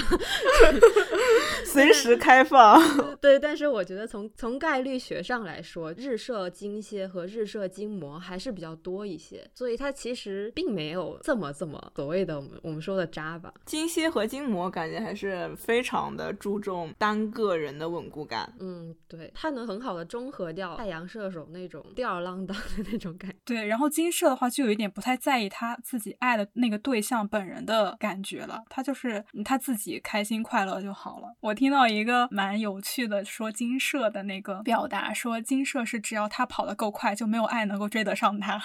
[1.65, 2.81] 随时开放。
[3.17, 13.53] 对，但是我觉得从从概率学上来说，日射金蝎和日射金魔还是比较多一些，所以它其实并没有这么这么所谓的我们我们说的渣吧。
[13.65, 18.53] 金蝎和金魔感觉还是非常的注重单个人的稳固感。
[18.61, 20.42] 嗯，对，它能很好的中和。
[20.43, 23.67] 和掉太阳射手那种吊儿郎当的那种感觉，对。
[23.67, 31.35] 然后金射的话就有一点不太在意他自己爱的那个对象本人的感觉了，他就是他自己开心快乐就好了。
[31.41, 38.63] 我听到一个蛮有趣的说金射的那个表达，说金射是只要他跑得够快，就没有爱能够追得上他。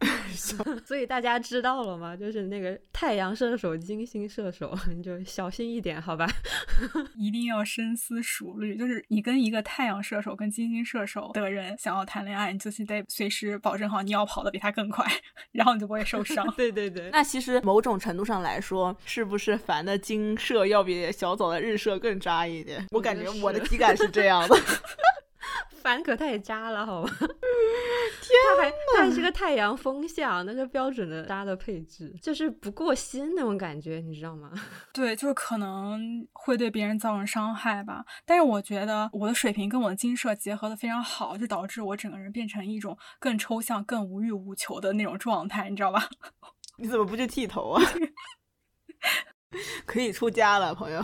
[0.84, 2.16] 所以大家知道了吗？
[2.16, 6.26] 就是那个太阳射手、金星射手， 你就小心一点，好吧？
[7.18, 8.76] 一定要深思熟虑。
[8.76, 15.04] 就是你跟一个太阳射手跟金星射手的人想要谈恋爱，你就是得随时保证好你要跑得比他更快，
[15.50, 16.46] 然后你就不会受伤。
[16.56, 17.10] 对对对。
[17.10, 22.86] 那其实某种程度上来说，是不是凡的金射要比小走的日射更渣一点？
[22.92, 24.56] 我感觉我的体感是这样的。
[25.78, 27.10] 凡可太渣了，好吗？
[27.18, 34.50] 天，他还他还是个太阳风象，那个标准的渣的配置，就是不过心那种感觉，你知道吗？
[34.92, 38.04] 对，就是可能会对别人造成伤害吧。
[38.26, 46.08] 但是我觉得我的水平跟我的金色结合的非常好，就导致我整个人变成一种更抽象、更无欲无求的那种状态，你知道吧？
[46.76, 47.82] 你怎么不去剃头啊？
[49.86, 51.02] 可以出家了，朋友，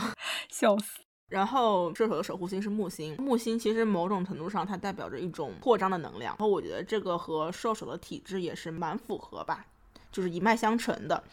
[0.50, 1.03] 笑死。
[1.34, 9.66] 然后射手的守护星是木星，木星其实某种程度上它代表着一种扩张的能量，然后我觉得这个和射手的体质也是蛮符合吧，
[10.12, 11.24] 就是一脉相承的。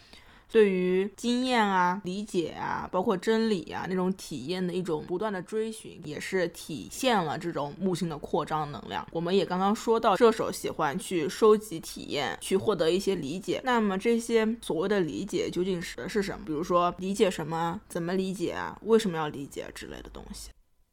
[0.52, 9.08] 对于经验啊、理解啊，包括真理啊那种体验的一种不断的追寻，也是体现了这种木星的扩张能量。
[9.14, 13.62] 我们也刚刚说到，射手喜欢去收集体验，去获得一些理解。
[13.64, 16.44] 那么这些所谓的理解究竟是是什么？
[16.46, 17.80] 比如说理解什么？
[17.88, 18.78] 怎么理解啊？
[18.84, 20.50] 为什么要理解之类的东西？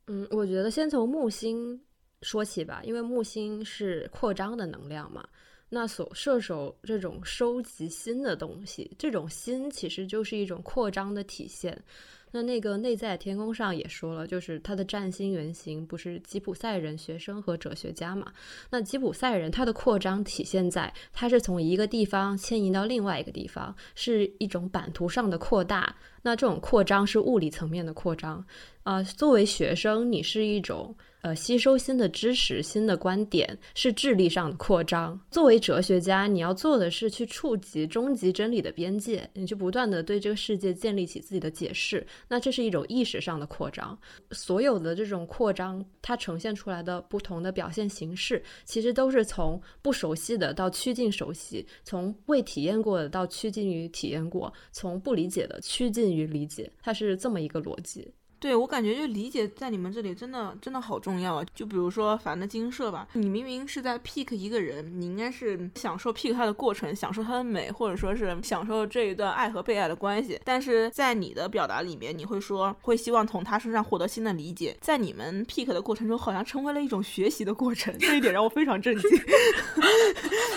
[0.06, 1.80] 嗯，我觉得先从木星
[2.22, 5.24] 说起吧，因为木星是扩张的能量嘛。
[5.70, 11.82] 那所射手这种收集新的东西，这种新其实就是一种扩张的体现。
[12.30, 18.30] 那那个内在天空上也说了，就是他的占星原型不是吉普赛人学生和哲学家嘛？
[18.68, 25.96] 那吉普赛人他的扩张体现在他是从一个地方迁移到另外一个地方，是一种版图上的扩大。
[26.22, 28.44] 那这种扩张是物理层面的扩张
[28.82, 29.02] 啊。
[29.02, 30.94] 作为学生，你是一种。
[31.20, 35.20] 呃，吸收新的知识、新的观点是智力上的扩张。
[35.32, 42.06] 作为哲学家，你要做的是去触及终极真理的边界，你去不断的对这个世界建立起自己的解释。
[42.28, 43.98] 那这是一种意识上的扩张。
[44.30, 56.70] 所有的这种扩张，它呈现出来的不同的表现形式，其实都是从不熟悉的到趋近熟悉，从未体验过的到趋近于体验过，从不理解的趋近于理解。
[56.80, 58.12] 它是这么一个逻辑。
[58.41, 61.45] 对我感觉就理解在你们这里真的真的好重要啊！
[61.55, 70.41] 就比如说凡的金色吧，你明明是在 pick 一个人，你应该是享受 pick 他的过程，享受他的美，或者说是享受这一段爱和被爱的关系。
[70.45, 74.76] 但是在你的表达里面，你会说会希望从他身上获得新的理解。
[74.80, 79.11] 在你们 pick 的过程中，好像成为了一种学习的过程，这一点让我非常震惊。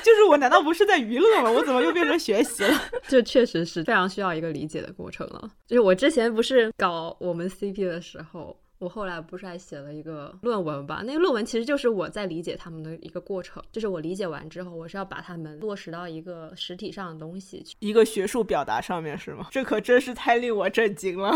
[0.03, 1.49] 就是我难道不是在娱乐吗？
[1.49, 2.79] 我怎么又变成学习了？
[3.09, 5.49] 这确实是非常需要一个理解的过程了。
[5.65, 7.70] 就是我之前不是搞我们 C。
[7.73, 11.03] 的时候，我后来不是还写了一个论文吧？
[11.05, 19.47] 那个论文其实就是我在理解他们的一个过程，就是我理解完之后，我是要把他们落实到一个实体上的东西，一个学术表达上面，是吗？
[19.51, 21.31] 这可真是太令我震惊了。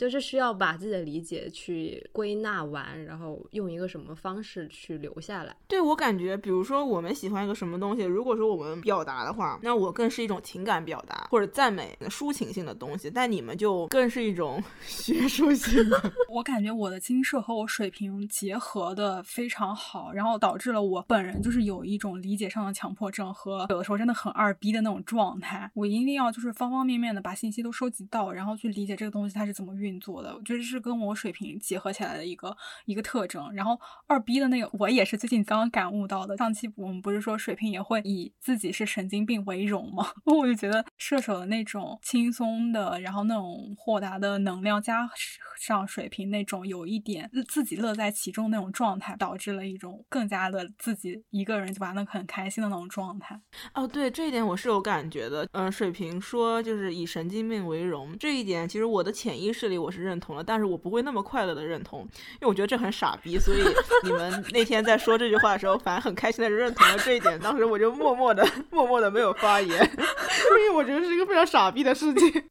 [0.00, 5.54] 就是需要把自己的理解去归纳完，然后用一个什么方式去留下来。
[5.68, 16.12] 对我感觉，比如说我们喜欢一个什么东西，如果说我们表达的话，那我更是一种情感表达或者赞美、抒情性的东西，但你们就更是一种 学术性的。
[16.32, 25.70] 我感觉我的金色和我水平结合的非常好，然后导致了我本人就是有一种理解上的强迫症和有的时候真的很二逼的那种状态。
[25.74, 29.89] 我一定要就是方方面面的把信息都收集到，然后去理解这个东西它是怎么运。
[29.90, 33.52] 运作的，我觉得是跟我水平结合起来的一个一个特征。
[33.52, 36.36] 然后二逼的那个，我也是最近刚刚感悟到的。
[36.36, 40.06] 上期我们不是说水平也会以自己是神经病为荣吗？
[40.24, 45.10] 我就觉得射手的那种轻松的，然后那种豁达的能量，加
[45.58, 53.40] 上水平那种有一点自己乐在其中那种状态，导致了一种更加的自己一个人就玩的很开心的那种状态。
[53.74, 55.48] 哦，对这一点我是有感觉的。
[55.52, 59.79] 嗯，水平说就是以神经病为荣这一点，其实我的潜意识里。
[59.80, 63.38] 我是认同了，但是我不会那么快乐的认同，因为我觉得这很傻逼。
[63.38, 63.58] 所以
[64.04, 67.38] 你们那天在说这句话的时候，反而很开心的认同了这一点。
[67.40, 69.68] 当时我就默默的、默默的没有发言，
[69.98, 72.44] 因为我觉得是一个非常傻逼的事情。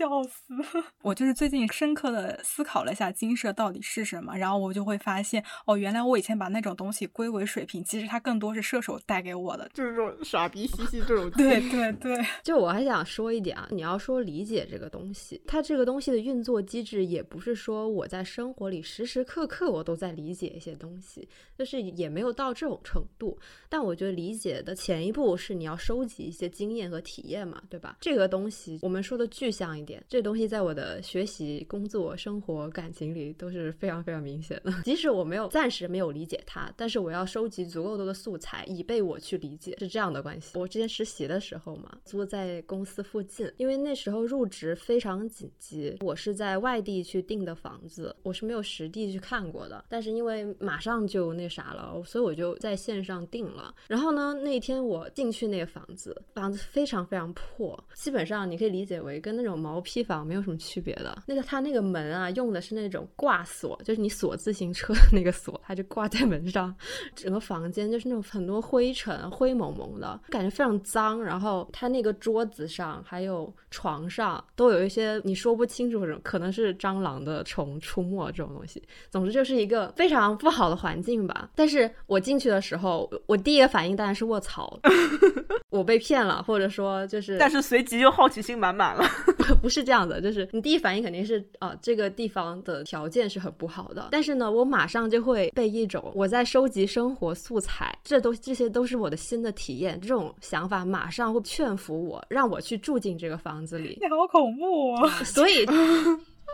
[0.00, 0.54] 笑死！
[1.02, 11.30] 我就是最近深刻的思考了一下金舍到底是什么，然后我就会发现，哦，原来我以前把那种东西归为水平，其实它更多是射手带给我的，就是这种傻逼兮兮这种。
[11.36, 21.28] 对对对， 就我还想说一点啊，你要说理解这个东西，它这个东西的运作机制，也不是说我在生活里时时刻刻我都在理解一些东西，
[21.58, 23.38] 就是也没有到这种程度。
[23.68, 27.98] 但我觉得理解的前一步是你要收集一些经验和体验嘛，对吧？
[28.00, 34.72] 这个东西我们说的具象一点，这东西在我的学习、工作、生活、感情里都是非常非常明显的。
[34.84, 40.58] 即使我没有暂时没有理解它，但是我要收集足够多的素材，以备我去理解，是这样的关系。
[40.58, 49.84] 我之前实习的时候嘛，租在公司附近，因为那时候入职非常紧急，我是在外地去订的房子，我是没有实地去看过的。
[49.88, 53.74] 但是因为马上就那啥了，所以我就在线上订了。
[53.86, 54.34] 然后呢？
[54.42, 61.22] 那天我进去那个房子，房子非常非常破，基本上你可以理解为跟那种毛坯房没有什么区别的。
[61.26, 66.74] 那个它那个门啊，用的是那种挂锁，就是你锁自行车的那个锁，它就挂在门上。
[67.14, 71.22] 整个房间就是那种很多灰尘，灰蒙蒙的，感觉非常脏。
[71.22, 78.82] 然后它那个桌子上还有床上都有一些你说不清楚什么，可能是蟑螂的虫出没这种东西。
[79.10, 81.50] 总之就是一个非常不好的环境吧。
[81.54, 84.78] 但是我进去的时候，我第第一个反应当然是卧槽，
[85.70, 89.04] 我被骗了，或者说就是，但是随即又好奇心满满了。
[89.60, 94.08] 不是这样的，就是你第一反应肯定是啊，这个地方的条件是很不好的。
[94.10, 103.98] 但是呢，我马上就会被一种我在收集生活素材，这都这些都是我的新的体验，这种想法马上会劝服我，让我去住进这个房子里。
[104.00, 105.08] 你好恐怖哦！
[105.24, 105.66] 所以。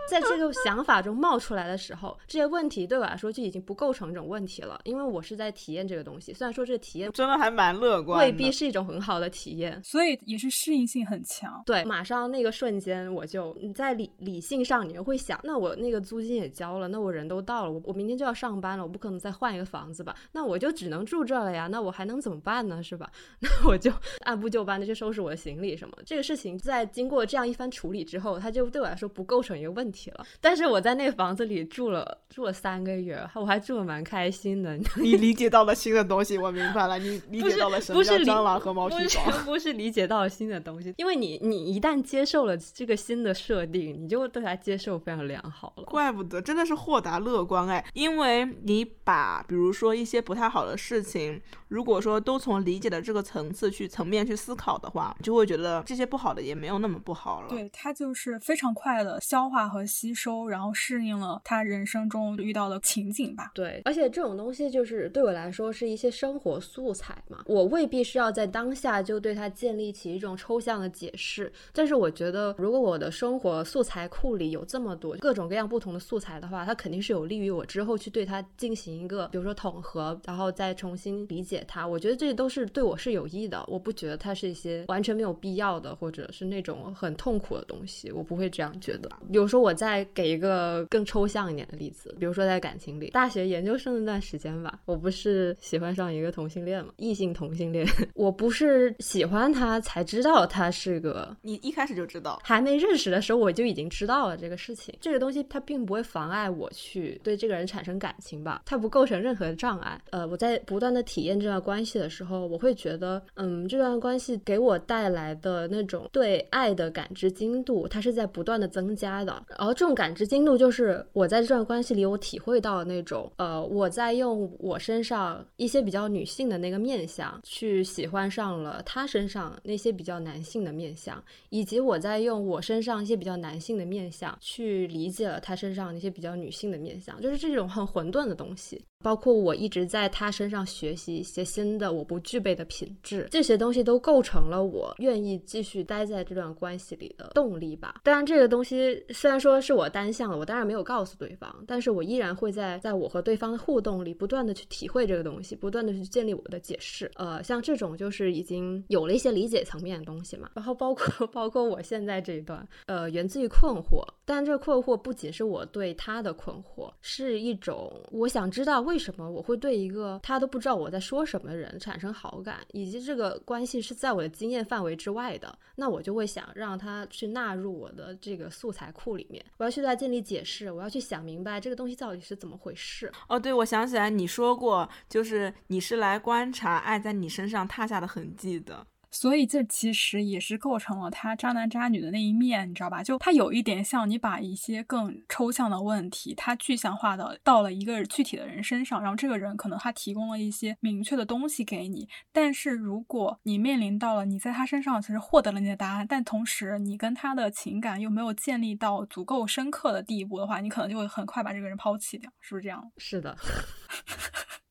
[0.08, 6.32] 在这个想法中冒出来的时候，这些问题对我来说就已经不构成一种问题了，因为我是在体验这个东西。
[6.32, 11.62] 虽然说这个体验真的还蛮乐观，未必是一种很好的体验，所以也是适应性很强。
[11.66, 20.14] 对，马上那个瞬间我就你在理理性上，你就会想，那我那个租金也交了，那我人都到了，我我明天就要上班了，我不可能再换一个房子吧？
[20.32, 22.82] 那我就只能住这了呀，那我还能怎么办呢？
[22.82, 23.10] 是吧？
[23.40, 25.96] 那我就按部就班的去收拾我的行李什么。
[26.06, 30.24] 这个事情在经过这样一番处理之后，它就对我来说不构成一个问题了。
[30.40, 30.80] 但是我。
[30.86, 34.78] 在那个房子里住了住了三个月，我还住的蛮开心的。
[35.02, 36.96] 你理解到了新的东西，我明白了。
[36.96, 39.32] 你理解到了什么叫蟑螂和毛坯床？
[39.44, 45.82] 不是理解到了新的东西，因为你你一旦接受了这个新的设定，你就对它接受非常良好了。
[45.86, 57.48] 怪不得真的是豁达乐观哎，因为你把比如说一些不太好的事情，如果说都从理解的这个层次去层面去思考的话，就会觉得这些不好的也没有那么不好了。
[57.48, 60.72] 对，它就是非常快的消化和和吸收，然后。
[60.78, 63.50] 适应了他人生中遇到的情景吧。
[63.54, 71.50] 对，而且这种东西就是对我来说是一些生活素材嘛，我未必是要在当下就对它建立起一种抽象的解释。
[71.72, 81.86] 但是我觉得，如果我的生活素材库里有这么多各种各样不同的素材的话，它肯定是有利于我之后去对它进行一个，比如说统合，然后再重新理解它。
[81.86, 83.64] 我觉得这些都是对我是有益的。
[83.66, 88.12] 我不觉得它是一些完全没有必要的，或者是那种很痛苦的东西。
[88.12, 89.10] 我不会这样觉得。
[89.30, 90.56] 有时候，我再给一个。
[90.56, 110.00] 呃，更抽象一点的例子，比如说在感情里，大学研究生那段时间吧，我不是喜欢上一个同性恋嘛，异性同性恋， 我不是喜欢他才知道他是个，你一开始就知道，还没认识的时候我就已经知道了这个事情，这个东西它并不会妨碍我去对这个人产生感情吧，它不构成任何障碍。
[110.10, 120.56] 呃，我在不断的体验这段关系的时候，我会觉得，嗯，这段关系给我带来的那种对爱的感知精度，它是在不断的增加的，然后这种感知精度。
[120.56, 138.82] 就是我在这段关系里，我体会到那种，呃，我在用我身上一些比较女性的那个面相，去喜欢上了他身上那些比较男性的面相，以及我在用我身上一些比较男性的面相，去理解了他身上那些比较女性的面相，就是这种很混沌的东西。
[139.06, 148.00] 包括我一直在他身上学习一些新的我不具备的品质，这些东西都构成了我愿意继续待在这段关系里的动力吧。
[148.02, 157.08] 当然，这个东西虽然说是我单向的，我当然没有告诉对方，但是我依然会在在我和对方的互动里不断的去体会这个东西，不断的去建立我的解释。
[157.14, 160.50] 呃，像这种就是已经有了一些理解层面的东西嘛。
[160.54, 168.80] 然后包括包括我现在这一段，呃，源自于困惑，但这困惑不仅是我对他的困惑，是一种我想知道。
[168.80, 175.58] 为为什么我会对一个他都不知道我在说什么的人产生好感，以及这个关系是在我的经验范围之外的？
[175.74, 183.12] 那我就会想让他去纳入我的这个素材库里面，我要去对他建立解释，我要去想明白这个东西到底是怎么回事。
[183.28, 188.86] 哦，对，我想起来你说过，就是你是来观察爱在你身上踏下的痕迹的。
[189.18, 193.02] 所以这其实也是构成了他渣男渣女的那一面，你知道吧？
[193.02, 202.06] 就他有一点像你把一些更抽象的问题，他具象化的到了一个具体的人身上，然后这个人可能他提供了一些明确的东西给你。
[202.30, 212.92] 但是如果你面临到了你在他身上其实获得了你的答案，但同时你跟他的情感又没有建立到足够深刻的地步的话，你可能就会很快把这个人抛弃掉，是不是这样？
[212.98, 213.34] 是的。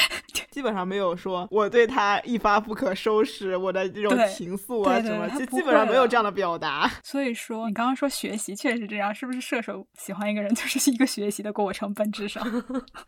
[0.50, 6.90] 基本上没有说我对他一发不可收拾，我的这种情愫啊什么，就基本上没有这样的表达。
[7.02, 11.92] 所以说，你刚刚说学习确实是这样，是不是射手喜欢一个人就是一个学习的过程？
[11.92, 12.42] 本质上，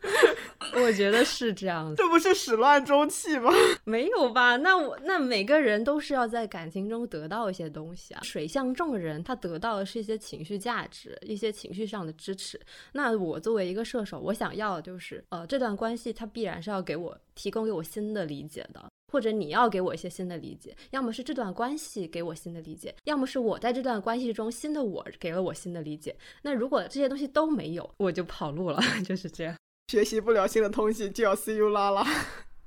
[0.75, 1.95] 我觉得是这样的。
[1.95, 3.51] 这不是始乱终弃吗？
[3.83, 4.55] 没有吧？
[4.57, 8.21] 那我那每个人都是要在感情中得到一些东西啊。
[8.23, 12.59] 水象众人他得到的是一些情绪价值，一些情绪上的支持。
[12.93, 17.17] 那我作为一个射手，我想要的就是呃，这段关系它必然是要给我。
[17.35, 26.13] 提供给我新的理解的，或者你要给我一些新的理解，要么是这段关系给我新的理解，要么是我在这段关系中新的我给了我新的理解。
[26.41, 29.55] 那如果这些东西都没有，我就跑路了， 就是这样。
[29.87, 32.05] 学习不了新的东西，就要 see you 啦啦。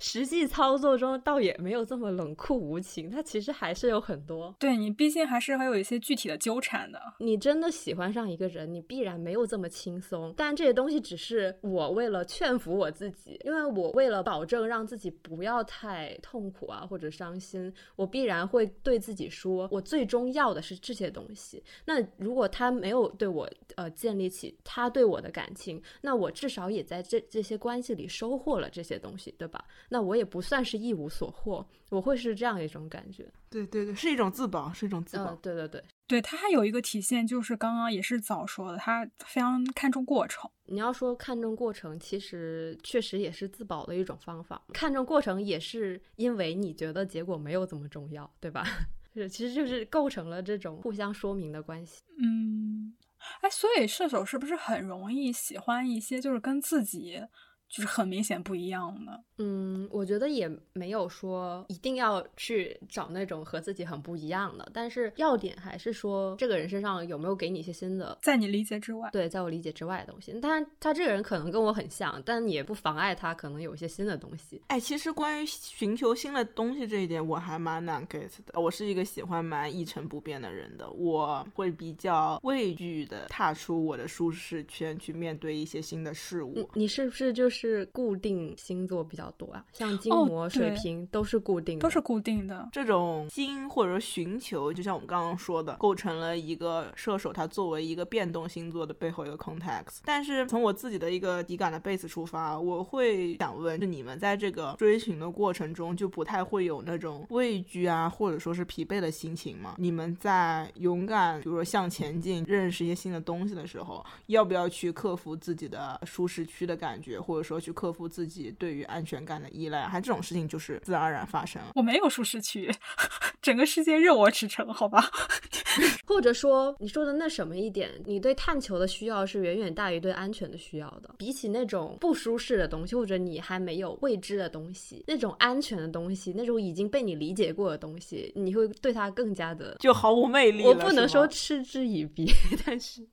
[0.03, 4.53] 实际操作中倒也没有这么冷酷无情，它其实还是有很多。
[4.59, 7.01] 对你，毕竟还是会有一些具体的纠缠的。
[7.21, 10.35] 你真的喜欢上一个人，你必然没有这么轻松。
[10.37, 21.63] 但这些东西只是我为了劝服我自己，因为我为了保证让自己不要太痛苦啊或者伤心，我必然会对自己说，我最终要的是这些东西。
[21.85, 29.65] 那如果他没有对我呃建立起他对我的感情，那我至少也在这这些关系里收获了这些东西，对吧？
[29.93, 33.31] 那我也不算是一无所获，我会是这样一种感觉。
[33.51, 35.35] 对对对，是一种自保，是一种自保。
[35.35, 40.51] 嗯，对对对，对他还有一个体现，就是刚刚也是早说的，他非常看重过程。
[40.65, 44.63] 你要说看重过程，其实确实也是自保的一种方法。
[44.73, 48.65] 看重过程也是因为你觉得结果没有这么重要，对吧？
[49.13, 52.01] 是，其实就是构成了这种互相说明的关系。
[52.19, 52.95] 嗯，
[53.43, 57.21] 哎，所以射手是不是很容易喜欢一些就是跟自己？
[57.69, 59.25] 就是很明显不一样的。
[59.45, 70.33] 嗯，我觉得也没有说一定要去找那种和自己很不一样的，但是要点还是说这个人身上有没有给你一些新的，在你理解之外，对，在我理解之外的东西。
[70.41, 74.61] 当然，他这个人可能跟我很像，但也不妨碍他可能有一些新的东西。
[74.67, 78.61] 哎，其实关于寻求新的东西这一点，我还蛮难 get 的。
[78.61, 86.69] 我是一个喜欢蛮一成不变的人的，我会比较畏惧的踏出我的舒适圈，去面对一些新的事物。
[86.75, 87.53] 你是不是就？
[87.53, 92.69] 是固定星座比较多啊，像金魔、水平都是固定的，都是固定的。
[92.73, 99.99] 这种心或者说寻求，就像我们刚刚说的，构成了一个射手他作为一个变动星座的背后一个 context。
[100.05, 109.75] 但是从我自己的一个底感的 base 出发，我会想问，就你们在这个追寻的过程中，就不太会有那种畏惧啊，或者说是疲惫的心情吗？
[109.77, 117.43] 你们在勇敢，比如说向前进，认识一些新的东西的时候，要不要去克服自己的舒适区的感觉，或者？
[117.43, 121.73] 说去克服自己对于安全感的依赖，还这种事情就是自然而然发生了。
[121.75, 122.71] 我没有舒适区，
[123.43, 125.11] 整个世界任我驰骋，好吧？
[126.07, 131.15] 或者说你说的那什么一点，你对探求的需要是远远大于对安全的需要的。
[131.19, 140.63] 比起那种不舒适的东西，或者你还没有未知的东西，那种安全的东西，那种已经被你理解过的东西，你会对它更加的就毫无魅力。
[140.63, 142.31] 我不能说嗤之以鼻，
[142.67, 143.07] 但是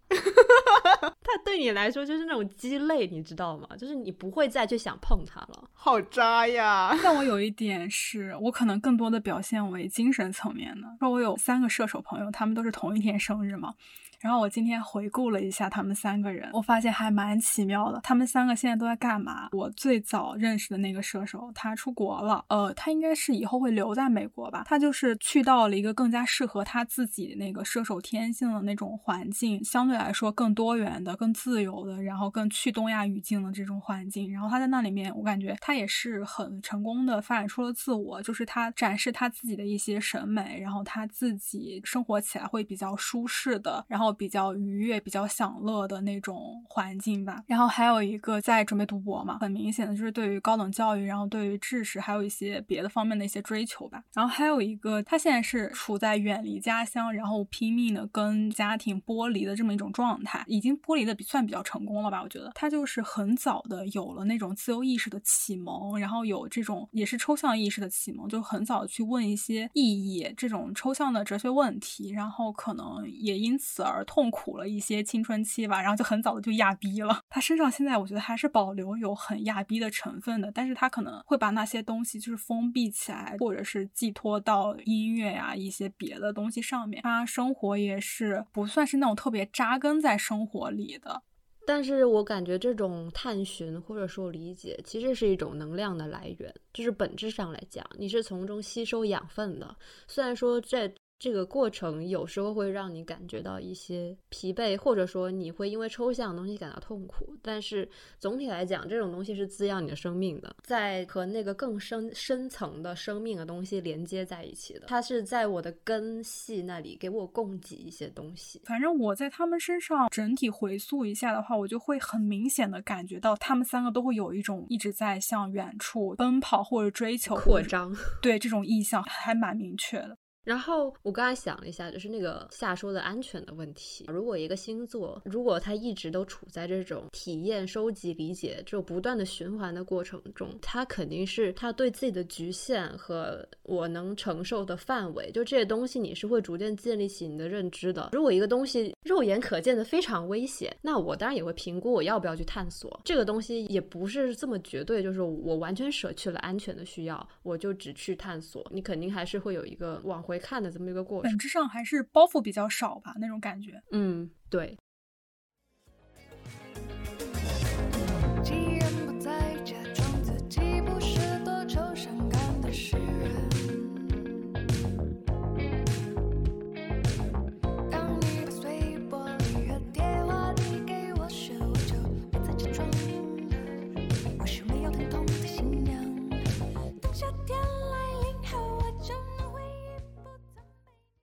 [1.35, 3.67] 它对你来说就是那种鸡肋，你知道吗？
[3.77, 4.29] 就是你不。
[4.29, 6.95] 会再去想碰它了，好渣呀！
[7.03, 10.87] 但我有一点是，我可能更多的表现为精神层面的。
[10.99, 13.73] 说我有三个射手朋友，他们都是同一天生日嘛。
[14.19, 17.99] 然后我今天回顾了一下他们三个人，我发现还蛮奇妙的。
[18.03, 19.47] 他们三个现在都在干嘛？
[19.53, 22.43] 我最早认识的那个射手，他出国了。
[22.49, 24.63] 呃，他应该是以后会留在美国吧？
[24.65, 34.29] 他就是去到了一个更加适合他自己那个射手天性的那种环境，相对来说更多元的、更自由的，然后更去东亚语境的这种环境。
[34.33, 44.08] 然后他在那里面，我感觉他也是很成功的发展出了自我，就是他展示他自己的一些审美，然后他自己生活起来会比较舒适的，然后。
[44.11, 47.43] 比较愉悦、比较享乐的那种环境吧。
[47.47, 54.03] 然后还有一个在准备读博嘛，很明显的就是对于高等教育，然后对于知识，还有一些别的方面的一些追求吧。
[54.13, 62.21] 然后还有一个，他现在是处在远离家乡，然后拼命的跟家庭剥离的这么一种状态，已经剥离的比算比较成功了吧？
[62.23, 73.98] 我觉得他就是很早的有了那种自由意识的启蒙，然后有这种也是抽象意识的启蒙，就很早去问一些意义这种抽象的哲学问题，然后可能也因此而。
[73.99, 77.19] 而痛苦了一些青春期吧，然后就很早的就亚逼了。
[77.29, 87.03] 他身上现在我觉得还是保留有很亚逼的成分的，但是他可能会把那些东西就是封闭起来，或者是寄托到音乐呀一些别的东西上面。
[87.03, 91.21] 他生活也是不算是那种特别扎根在生活里的，
[91.65, 99.75] 但是我感觉这种探寻或者说理解，其实是一种能量的来源，就是本质上来讲，你是从中吸收养分的。
[100.07, 107.35] 虽然说在这个过程有时候会让你感觉到一些疲惫，或者说你会因为抽象的东西感到痛苦。
[107.41, 114.85] 但是总体来讲，这种东西是滋养你的生命的，在和那个更深深层的生命的东西连接在一起的。
[114.87, 118.61] 它是在我的根系那里给我供给一些东西。
[118.63, 130.17] 反正我在他们身上整体回溯一下的话，我就会很明显的感觉到，他们三个都会有一种一直在向远处奔跑或者追求扩张，对这种意向还蛮明确的。
[130.43, 134.05] 然后我刚才想了一下，就是那个夏说的安全的问题。
[134.07, 148.09] 如果一个星座，如果他一直都处在这种体验、收集、理解这种不断的循环的过程中，他肯定是他对自己的局限和我能承受的范围，就这些东西，你是会逐渐建立起你的认知的。
[148.13, 153.01] 如果一个东西，肉眼可见的非常危险，那我当然也会评估我要不要去探索。
[153.03, 158.65] 这个东西也不是这么绝对，就是我完全舍去了安全的需要，我就只去探索。
[158.73, 161.29] 你肯定还是会有一个往回看的这么一个过程。
[161.29, 163.73] 本质上还是包袱比较少吧，那种感觉。
[163.91, 164.77] 嗯，对。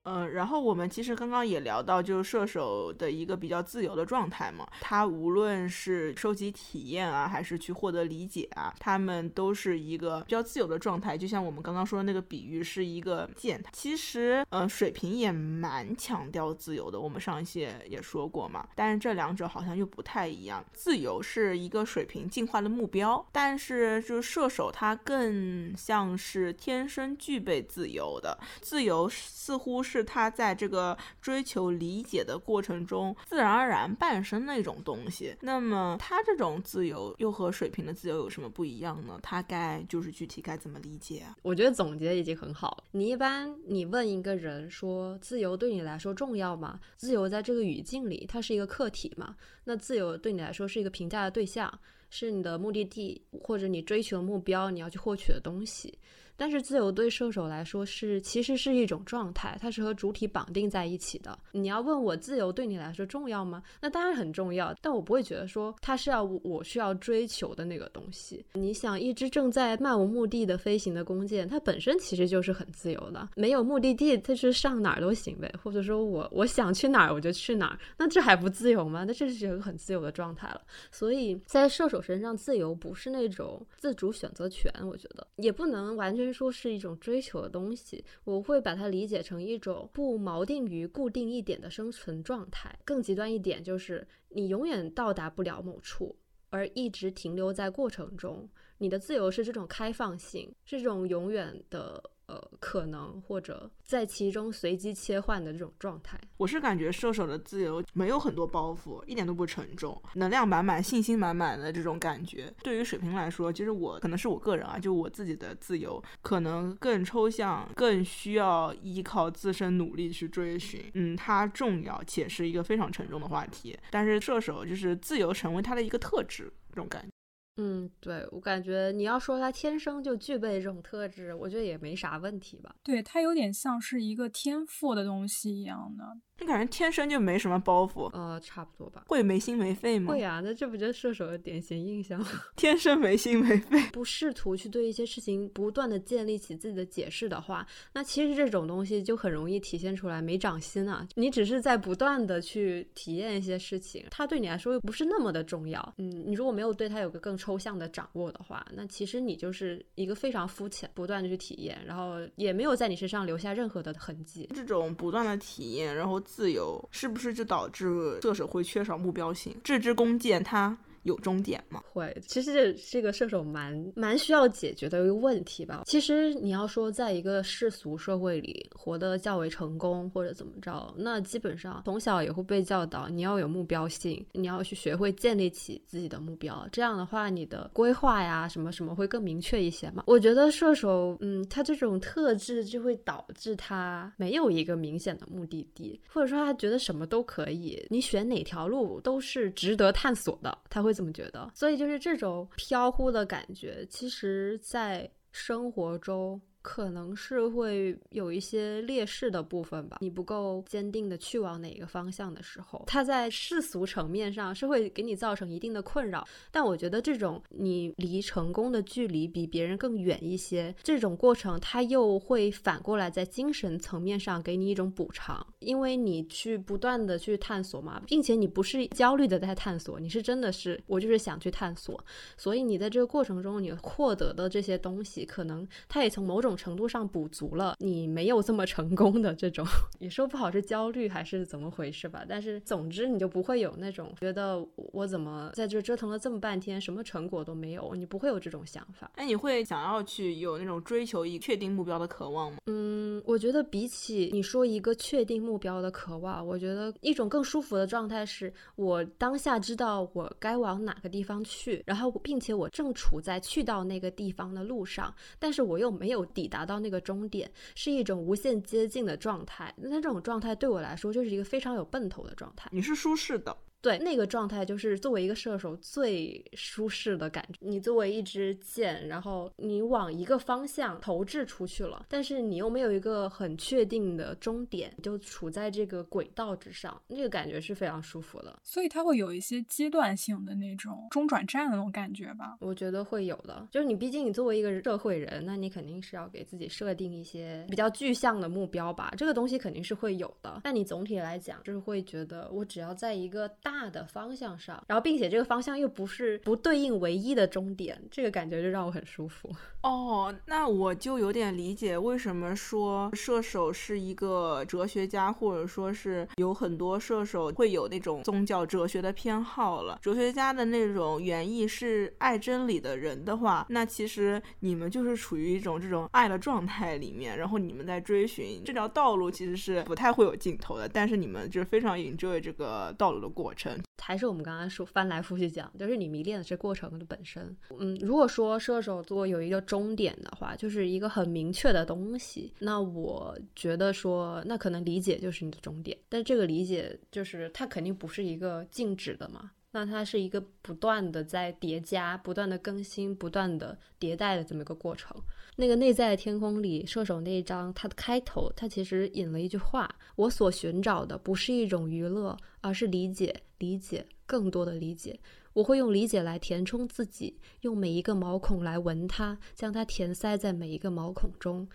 [0.09, 4.65] 嗯，然后我们其实刚刚也聊到，就是射手的一个比较自由的状态嘛。
[4.79, 11.17] 他无论是收集体验啊，还是去获得理解啊，他们都是一个比较自由的状态。
[11.17, 13.61] 就像我们刚刚说的那个比喻，是一个剑。
[13.73, 16.97] 其实，呃，水瓶也蛮强调自由的。
[16.97, 20.63] 我们上一期也说过嘛，但是这两者好像又不太一样。
[20.71, 28.39] 自由是一个水瓶进化的目标，但是就是射手，他更像是天生具备自由的。
[28.61, 35.35] 自由似乎是是他在这个追求理解的过程中自然而然诞生的一种东西。
[35.41, 39.19] 那么他这种自由又和水瓶的自由有什么不一样呢？
[39.23, 41.35] 他该就是具体该怎么理解啊？
[41.41, 42.83] 我觉得总结已经很好了。
[42.91, 46.79] 你一般你问一个人说自由对你来说重要吗？
[46.95, 49.35] 自由在这个语境里，它是一个客体嘛？
[49.63, 51.71] 那自由对你来说是一个评价的对象，
[52.09, 55.97] 是你的目的地或者你追求的目标，你要去获取的东西。
[56.37, 61.37] 但是自由对射手来说是其实是一种状态，它是和主体绑定在一起的。
[61.51, 63.63] 你要问我自由对你来说重要吗？
[63.81, 68.45] 那当然很重要，但我不会觉得说它是要我需要追求的那个东西。
[68.53, 75.51] 你想，一支正在漫无目的的飞行的弓箭，它本身其实就是很自由的，没有目的地，它是上哪儿都行呗。
[75.63, 79.03] 或者说我我想去哪儿我就去哪儿，那这还不自由吗？
[79.07, 80.61] 那这是一个很自由的状态了。
[80.91, 86.26] 所以在射手身上，自由不是那种自主选择权，我觉得也不能完全。
[86.27, 92.77] 虽说是一种追求的东西，我会把它理解成一种不锚定于固定一点的生存状态。
[92.83, 96.13] 更极端一点，就是你永远到达不了某处，
[96.49, 98.45] 而一直停留在过程中。
[98.77, 102.03] 你的自由是这种开放性，是这种永远的。
[102.27, 112.53] 呃，可能或者在其中随机切换的这种状态，我是感觉射手的自由没有很多包袱，一点都不沉重，能量满满、信心满满的这种感觉。
[112.61, 120.91] 对于水瓶来说，其实我可能是我个人啊，就我自己的自由可能更抽象，更需要依靠自身努力去追寻。
[120.95, 123.77] 嗯，它重要且是一个非常沉重的话题。
[123.89, 127.09] 但是射手就是自由成为他的一个特质，这种感觉。
[127.57, 132.75] 嗯，对我感觉你要说他天生就具备这种特质，我觉得也没啥问题吧。
[132.83, 136.17] 对他有点像是一个天赋的东西一样的。
[136.39, 138.09] 你感觉天生就没什么包袱？
[138.13, 139.03] 呃，差不多吧。
[139.07, 140.13] 会没心没肺吗？
[140.13, 142.27] 会啊，那这不就是射手的典型印象吗？
[142.55, 151.07] 天生没心没肺，不试图去对一些事情不断的建立起自己的解释的话，那其实这种东西就很容易体现出来没长心啊。
[151.15, 155.93] 你只是在不断的去体验一些事情，它对你来说又不是那么的重要。
[155.97, 164.47] 嗯，你如果没有对它有个更抽象的掌握的话，那其实你就是一个非常肤浅，不断的去体验，然后也没有在你身上留下任何的痕迹。
[164.53, 166.21] 这种不断的体验，然后。
[166.27, 169.55] 自由是不是就导致射手会缺少目标性？
[169.63, 170.77] 这支弓箭它
[171.07, 171.81] 有终点吗？
[171.93, 175.83] 会，其实这是一个射手蛮蛮需要解决的一个问题吧。
[175.85, 186.67] 其实你要说在一个世俗社会里活得较为成功或者怎么着，那基本上从小也会被教导你要有目标性，你要去学会建立起自己的目标。
[186.73, 190.03] 这样的话，你的规划呀什么什么会更明确一些嘛。
[190.07, 200.96] 我觉得射手，嗯，他这种特质就会导致他没有一个明显的目的地，或者说他觉得什么都可以，你选哪条路都是值得探索的，他会。
[200.97, 206.41] 这么觉得，所以就是这种飘忽的感觉，其实，在生活中。
[206.67, 209.99] 可能是会有一些劣势的部分吧。
[210.01, 216.27] 你不够坚定的去往哪个方向的时候，它在世俗层面上是会给你造成一定的困扰。
[216.51, 232.03] 但我觉得这种你离成功的距离比别人更远一些，这种过程它又会反过来在精神层面上给你一种补偿，因为你去不断的去探索嘛，并且你不是焦虑的在探索，你是真的是我就是想去探索。
[232.35, 239.65] 所以你在这个过程中，你获得的这些东西，可能它也从某种程度上补足了你没有这么成功的这种，
[239.99, 242.25] 也说不好是焦虑还是怎么回事吧。
[242.27, 249.11] 但是总之你就不会有那种觉得我怎么在这折腾了这么半天，什么成果都没有，你不会有这种想法。
[249.15, 252.57] 哎，你会想要去有那种追求一确定目标的渴望吗？
[252.65, 269.73] 嗯，我觉得比起你说一个确定目标的渴望，我觉得一种更舒服的状态是我当下知道我该往哪个地方去，然后并且我正处在去到那个地方的路上，但是我又没有抵达到那个终点，是一种无限接近的状态。
[269.75, 272.69] 那这种状态对我来说就是一个非常有奔头的状态。
[272.71, 273.57] 你是舒适的。
[273.87, 277.59] 对，那个状态就是作为一个射手最舒适的感觉。
[277.61, 288.59] 你作为一支箭，然后你往一个方向投掷出去了，但是你又没有一个很确定的终点，就处在这个轨道之上，那个感觉是非常舒服的。
[288.61, 292.57] 所以它会有一些阶段性的那种中转站的那种感觉吧？
[292.59, 299.13] 我觉得会有的，就是你毕竟你作为一个社会人，那你肯定是要给自己设定一些比较具象的目标吧？
[299.15, 300.59] 这个东西肯定是会有的。
[300.61, 309.47] 但你总体来讲，就是会觉得我只要在一个大大的方向上，然后并且这个方向又不是不对应唯一的终点，这个感觉就让我很舒服。
[309.83, 319.99] 哦，那我就有点理解为什么说射手是一个哲学家，或者说是有很多射手会有那种宗教哲学的偏好了。
[320.01, 333.56] 哲学家的那种原意是爱真理的人的话，那其实你们就是处于一种这种爱的状态里面，然后你们在追寻这条道路，其实是不太会有尽头的，但是你们就是非常 enjoy 这个道路的过程。
[334.01, 337.55] 还是我们刚刚说翻来覆去讲，就是你迷恋的这过程的本身。
[337.77, 345.97] 嗯，如果说射手座有一个终点的话，就是一个很明确的东西，那我觉得说，那可能理解就是你的终点。
[346.07, 355.15] 但这个理解就是它肯定不是一个静止的嘛，那它是一个不断的在叠加、不断的更新、不断的迭代的这么一个过程。
[355.55, 365.19] 那个内在的天空里，射手那一章，它的开头，它其实引了一句话：我所寻找的不是一种娱乐，而是理解，理解，更多的理解。
[365.53, 371.69] 我会用理解来填充自己，用每一个毛孔来闻它，将它填塞在每一个毛孔中。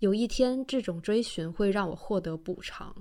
[0.00, 2.94] 有一天，这种追寻会让我获得补偿。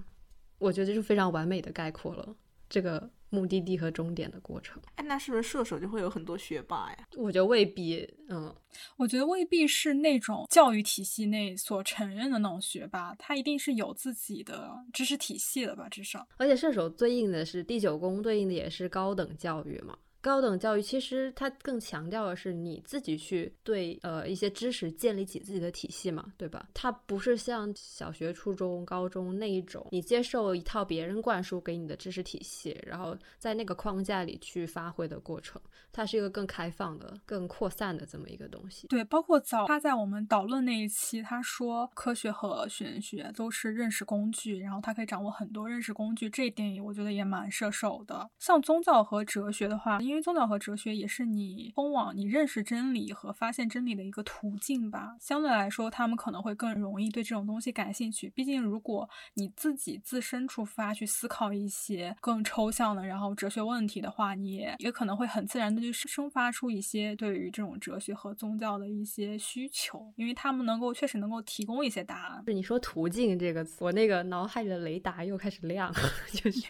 [0.59, 2.33] 我觉得这是非常完美的概括了
[2.69, 4.81] 这个目的地和终点的过程。
[4.95, 7.07] 哎，那是不是射手就会有很多学霸呀？
[7.17, 8.55] 我觉得未必，嗯，
[8.97, 16.25] 我觉得未必是那种教育体系内所承认的那种学霸，他一定是有自己的知识体系的吧，至少。
[16.37, 19.97] 而且射手对应的是第九宫，对应的也是高等教育嘛。
[20.25, 26.67] 高等教育其实它更强调的是你自己去对呃一些知识建立起自己的体系嘛，对吧？
[26.73, 35.61] 它不是像小学、初中、高中那一种，你接受一套别人灌输给你的知识体系，然后在那个框架里去发挥的过程。
[35.91, 38.85] 它是一个更开放的、更扩散的这么一个东西。
[38.87, 48.29] 对，包括早他在我们导论那一期，他说科学和玄学都是认识工具，然后他可以掌握很多认识工具，这一点我觉得也蛮射手的。
[48.39, 55.17] 像宗教和哲学的话，因为因为宗教和哲学也是你通往你认识真理和发现真理的一个途径吧。
[55.19, 58.31] 相对来说，他们可能会更容易对这种东西感兴趣。
[58.33, 72.41] 毕竟，如果你自己自身出发去思考一些更抽象的，然后哲学问题的话，你也也可能会很自然的就生发出一些对于这种哲学和宗教的一些需求，因为他们能够确实能够提供一些答案。
[72.47, 75.93] 是你说途径这个词，我那个脑海里的雷达又开始亮，
[76.31, 76.61] 就是。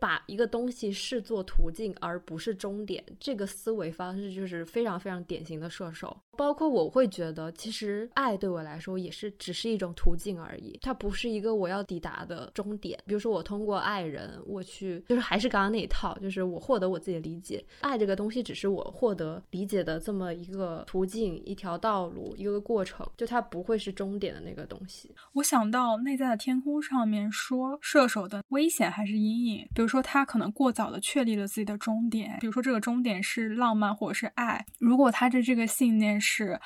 [0.00, 6.16] 把一个东西视作途径而不是终点，这个思维方式就是非常非常典型的射手。
[6.36, 12.96] 包括我会觉得，其实爱对我来说也是只是一种途径而已，它不是一个我要抵达的终点。
[13.06, 17.64] 比如说，我通过爱人，我去，就是还是刚刚那一套，就是我获得我自己的理解。
[17.80, 25.12] 爱这个东西只是我获得理解的这么一个途径、一条道路、一个过程，就它不会是终点的那个东西。
[25.32, 29.68] 我想到内在的天空上面说，射手的危险还是阴影。
[29.74, 34.64] 比如说，他可能过早的确立了自己的终点，比如说这个终点是浪漫或者是爱。
[34.78, 36.60] 如果他的这个信念是。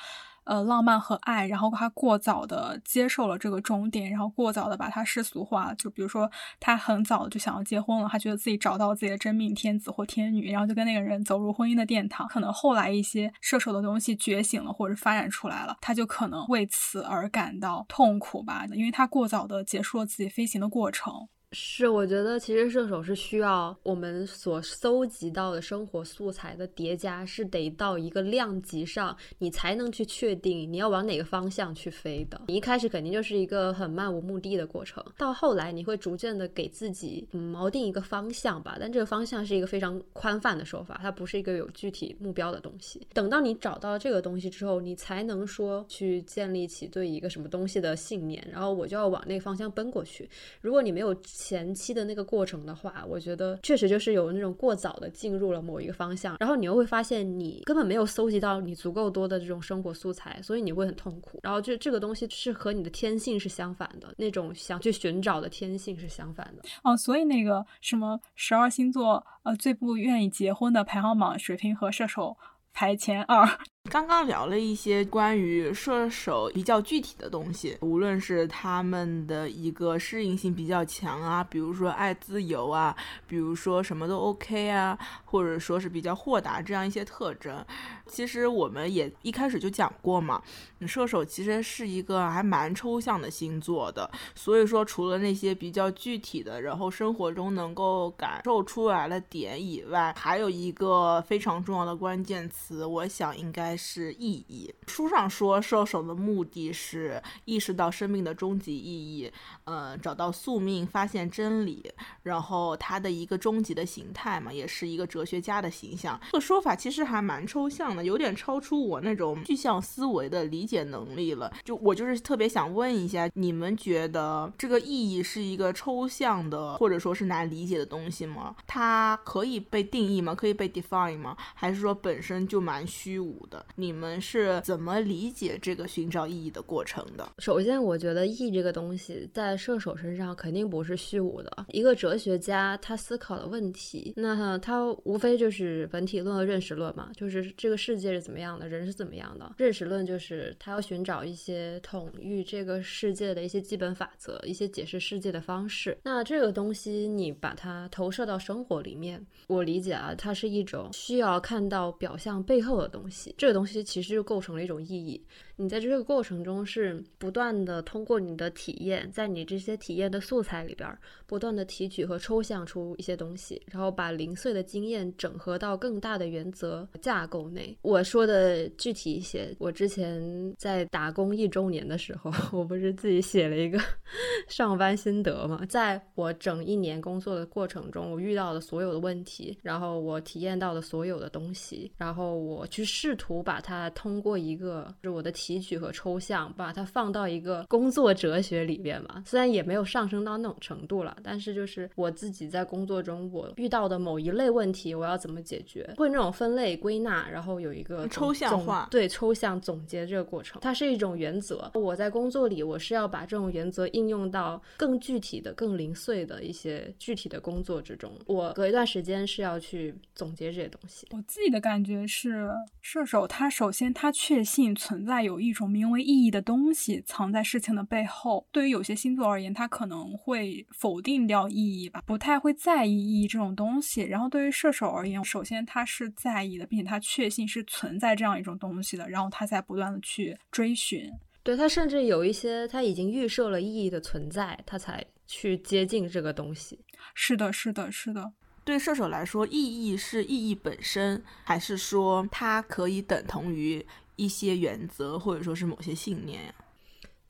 [0.45, 5.73] 呃，浪漫和爱，然后他过早的接受了这个终点，然后过早的把它世俗化。
[5.75, 6.29] 就比如说，
[6.59, 12.27] 他很早就想要结婚了，他觉得自己找到自己的真命天子或天女，然后就跟那个人走入婚姻的殿堂。
[12.27, 21.29] 可能后来一些射手的东西觉醒了，或者发展出来了，他就可能为此而感到痛苦吧，因为他过早的结束了自己飞行的过程。
[21.53, 32.41] 是，我觉得其实射手是需要我们所搜集到的生活素材的叠加，是得到一个量级上，你才能去确定你要往哪个方向去飞的。
[32.47, 38.77] 你一开始肯定就是一个很漫无目的的过程，到后来你会逐渐的给自己嗯锚定一个方向吧。
[38.79, 43.05] 但这个方向是一个非常宽泛的说法，它不是一个有具体目标的东西。
[43.13, 50.27] 等到你找到这个东西之后，你才能说去建立起对一个什么东西的信念，然后我就要往那个方向奔过去。
[50.59, 51.13] 如果你没有
[51.43, 61.41] 前期的那个过程的话，我觉得确实就是有那种过早的进入了某一个方向，然后你又会发现你根本没有搜集到你足够多的这种生活素材，所以你会很痛苦。
[61.43, 66.63] 然后这这个东西是和你的天性是相反的，那种想去寻找的天性是相反的。
[66.81, 72.37] 哦，所以那个什么十二星座呃最不愿意结婚的排行榜，水瓶和射手
[72.71, 73.45] 排前二。
[73.91, 82.95] 刚刚聊了一些关于射手比较具体的东西，无论是他们的一个适应性比较强啊，比如说爱自由啊，
[83.27, 87.63] 比如说什么都 OK 啊，或者说是比较豁达这样一些特征。
[88.07, 90.41] 其实我们也一开始就讲过嘛，
[90.87, 103.72] 射手其实是一个还蛮抽象的星座的，所以说除了那些比较具体的，然后生活中能够感受出来的点以外，还有一个非常重要的关键词，我想应该。
[103.75, 104.73] 是意义。
[104.87, 109.31] 书上说，射手的目的是意识到生命的终极意义，
[109.63, 111.91] 呃，找到宿命，发现真理。
[112.23, 116.19] 然后他的一个终极的形态嘛，也是一个哲学家的形象。
[116.31, 121.51] 这个说法其实还蛮抽象的，有点超出我那种具象思维的理解能力了。
[121.63, 128.55] 就我就是特别想问一下，你们觉得这个意义是一个抽象的，或者说是难理解的东西吗？
[128.67, 130.35] 它可以被定义吗？
[130.35, 131.35] 可以被 define 吗？
[131.53, 133.62] 还是说本身就蛮虚无的？
[133.75, 137.27] 你们是怎么理解这个寻找意义的过程的？
[137.39, 141.65] 首先，我觉得意义这个东西在射手身上肯定不是虚无的。
[141.69, 149.53] 一个哲学家他思考的问题，那他无非就是本体论和认识论嘛，就是这个世界是怎么样的，人是怎么样的。
[149.57, 155.97] 认识论就是他要寻找一些统御这个世界的一些基本法则，一些解释世界的方式。
[156.03, 163.33] 那这个东西你把它投射到生活里面，我理解啊，它是一种需要看到表象背后的东西。
[163.37, 165.25] 这东西其实就构成了一种意义。
[165.55, 170.89] 你在这个过程中是不断的通过你的体验，在你这些体验的素材里边，
[171.27, 177.77] 不断的提取和抽象出一些东西，然后把零碎的经验整合到更大的原则架构内。
[177.83, 183.79] 我说的具体一些，我之前在打工一周年的时候， 我不是自己写了一个
[184.49, 185.63] 上班心得嘛？
[185.69, 199.21] 在我整一年工作的过程中，我遇到的所有的问题，然后我体验到的所有的东西，然后我去试图把它通过一个就是我的体提取和抽象，把它放到一个工作哲学里边吧。
[199.25, 205.93] 虽然也没有上升到那种程度了，但是就是我自己在工作中我遇到的某一类问题，我要怎么解决？
[205.97, 211.69] 会那种分类归纳，然后有一个抽象化，对抽象总结这个过程，它是一种原则。
[211.73, 218.09] 我在工作里，我是要把这种原则应用到更具体的、更零碎的一些具体的工作之中。
[218.27, 221.05] 我隔一段时间是要去总结这些东西。
[221.11, 222.49] 我自己的感觉是，
[222.81, 225.32] 射手他首先他确信存在有。
[225.33, 228.45] 有一种名为意义的东西藏在事情的背后。
[228.51, 234.01] 对于有些星座而言，他可能会否定掉意义吧，不太会在意意义这种东西。
[234.03, 241.11] 然后对于射手而言，首先他是在意的，并且他确信是存在这样一种东西的，然后他才不断的去追寻。
[241.41, 246.79] 对他甚至有一些他已经预设了意义的存在，他才去接近这个东西。
[247.15, 248.33] 是的，是的，是的。
[248.65, 253.85] 对射手来说，意义是意义本身，还是说它可以等同于？
[254.15, 256.53] 一些原则，或者说是某些信念呀，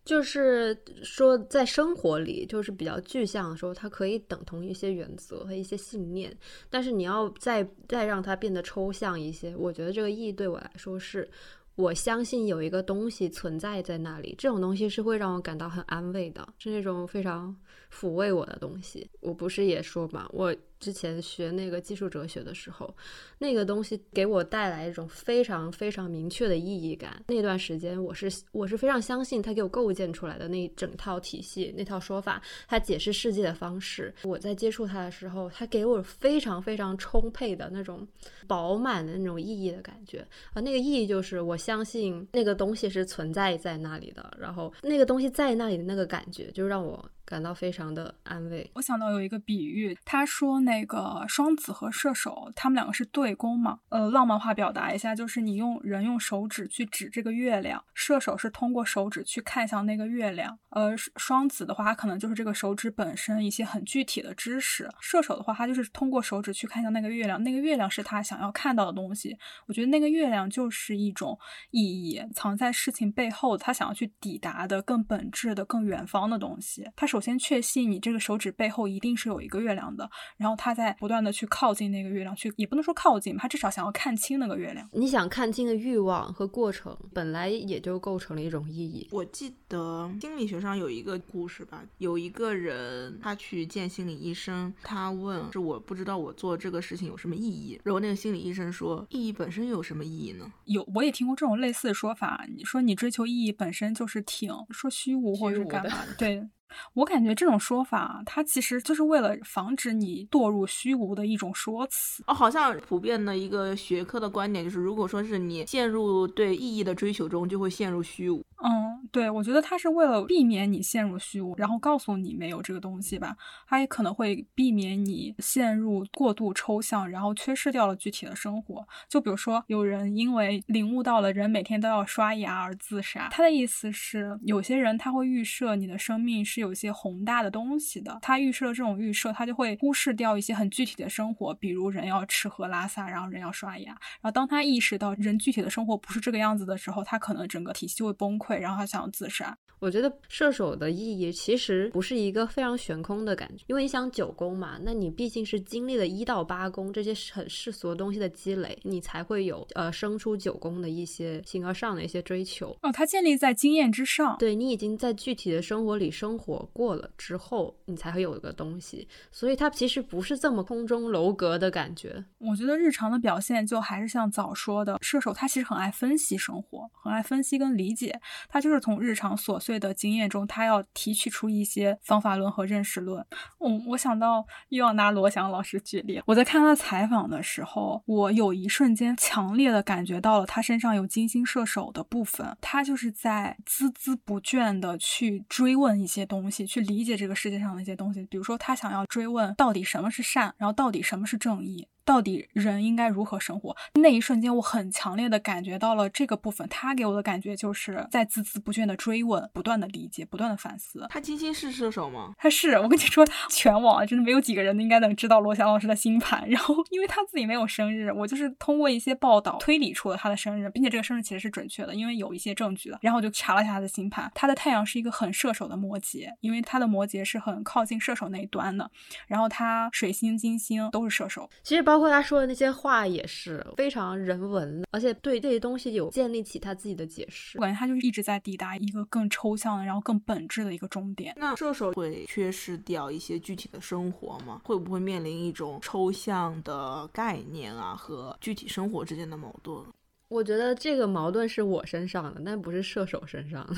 [0.04, 6.36] 就是说在生活里，就是比较具象的时候，它可以等同一些原则和一些信念。
[6.70, 11.30] 但是你要再再让它变得抽象一些，我觉得这个意义对我来说是，
[11.76, 17.56] 我相信有一个东西存在在那里，这种东西是会让我感到很安慰的，是那种非常
[17.92, 19.10] 抚慰我的东西。
[19.22, 20.54] 我不是也说嘛，我。
[20.84, 22.94] 之前学那个技术哲学的时候，
[23.38, 27.24] 那个东西给我带来一种非常非常明确的意义感。
[27.30, 34.14] 那段时间，我是我是非常相信他给我构建出来的那一整套体系、那套说法，他解释世界的方式。
[34.24, 38.06] 我在接触他的时候，他给我非常非常充沛的那种
[38.46, 40.20] 饱满的那种意义的感觉
[40.52, 40.60] 啊。
[40.60, 48.70] 那个意义就是我相信那个东西是存在在那里的，然后那个东西在那里的那个感觉，就让我感到非常的安慰。
[48.74, 50.73] 我想到有一个比喻，他说那。
[50.74, 53.78] 那个双子和射手，他们两个是对宫嘛？
[53.90, 60.58] 呃，浪漫化表达一下，就是你用人用手指去指这个月亮，射手是通过手指去看向那个月亮。
[60.70, 69.38] 呃，双子的话，他可能就是这个手指本身一些很具体的知识；射手的话，他就是通过手指去看向那个月亮，那个月亮是他想要看到的东西。
[69.68, 71.38] 我觉得那个月亮就是一种
[71.70, 76.90] 意义，藏在事情背后，他想要去抵达的更本质的、更远方的东西。
[76.96, 84.88] 他首先确信你这个手指背后一定是有一个月亮的，然后他在不断的去靠近那个月亮，去也不能说靠近，他至少想要看清那个月亮。
[84.94, 89.10] 你想看清的欲望和过程，本来也就构成了一种意义。
[89.12, 100.50] 我记得心理学上有一个故事吧，有一个人他去见心理医生，他问是我不知道我做这个事情有什么意义，然后那个心理医生说意义本身有什么意义呢？
[100.64, 102.46] 有，我也听过这种类似的说法。
[102.56, 106.14] 你说你追求意义本身就是挺说虚无或者是干嘛的？
[106.18, 106.48] 对。
[106.94, 112.24] 我感觉这种说法，它其实就是为了防止你堕入虚无的一种说辞。
[112.28, 118.44] 哦，好像普遍的一个学科的观点就是，如果说是你陷入对意义的追求中，就会陷入虚无。
[118.64, 123.36] 嗯，对，我觉得它是为了避免你陷入虚无，然后告诉你没有这个东西吧。
[123.68, 128.88] 它也可能会避免你陷入过度抽象，然后缺失掉了具体的生活。
[129.10, 133.28] 就比如说，有人因为领悟到了人每天都要刷牙而自杀。
[133.32, 138.18] 他的意思是，有些人他会预设你的生命是有一些宏大的东西的。
[138.22, 143.92] 他预设这种预设，他就会忽视掉一些很具体的生活，比如人要吃喝拉撒，然后人要刷牙。
[143.92, 148.58] 然后当他意识到人具体的生活不是这个样子的时候，他可能整个体系会崩溃。
[148.58, 149.56] 然后他想要自杀。
[149.80, 162.74] 我觉得射手的意义其实不是一个非常悬空的感觉，因为你想九宫嘛，那你毕竟是经历了一到八宫这些很世俗的东西的积累，你才会有呃生出九宫的一些形而上的一些追求。
[162.82, 164.38] 哦，它建立在经验之上。
[164.40, 172.24] 对你已经在具体的生活里生活过了之后，你才会有一个东西，所以它其实不是这么空中楼阁的感觉。
[172.40, 178.18] 我觉得日常的表现就还是像早说的，射手他其实很爱分析生活，很爱分析跟理解，
[178.48, 179.74] 他就是从日常琐碎。
[179.84, 183.26] 的经验中，他要提取出一些方法论和认识论。
[183.60, 186.22] 嗯，我想到又要拿罗翔老师举例。
[186.26, 192.56] 我在看他采访的时候，我有一瞬间强烈的感觉到了他身上有金星射手的部分。
[192.62, 198.26] 他就是在孜孜不倦的去追问一些东西，去理解这个世界上的一些东西。
[198.26, 201.88] 比如说，他想要追问到底什么是善，然后到底什么是正义。
[202.06, 203.76] 到底人应该如何生活？
[203.94, 206.68] 那一瞬间，我很强烈的感觉到了这个部分。
[206.70, 211.06] 他给我的感觉就是在孜孜不倦的追问，不断的理解，不断的反思。
[211.10, 212.34] 他金星是射手吗？
[212.38, 212.74] 他是。
[212.74, 216.44] 我跟你说，全网真的没有几个人应该能知道罗翔老师的星盘。
[216.50, 223.00] 然后，因为他自己没有生日，我就是通过一些报道推理出了他的生日，并且这个生日其实是准确的，因为有一些证据的。
[223.02, 228.90] 然后我就查了一下他的星盘，他的太阳是一个很射手的摩羯，因为他的摩羯是很靠近射手那一端的。
[229.28, 231.50] 然后他水星、金星都是射手。
[231.64, 232.74] 其实包括他说的那些。
[232.74, 237.58] 话也是非常人文，而且对这些东西有建立起他自己的解释。
[237.60, 241.34] 我感觉他就是一直在抵达一个更抽象的，然后更本质的一个终点。
[241.38, 244.60] 那射手会缺失掉一些具体的生活吗？
[244.66, 249.86] 会不会面临一种抽象的概念啊和具体生活之间的矛盾？
[250.30, 253.76] 我觉得这个矛盾是我身上的，但不是射手身上的。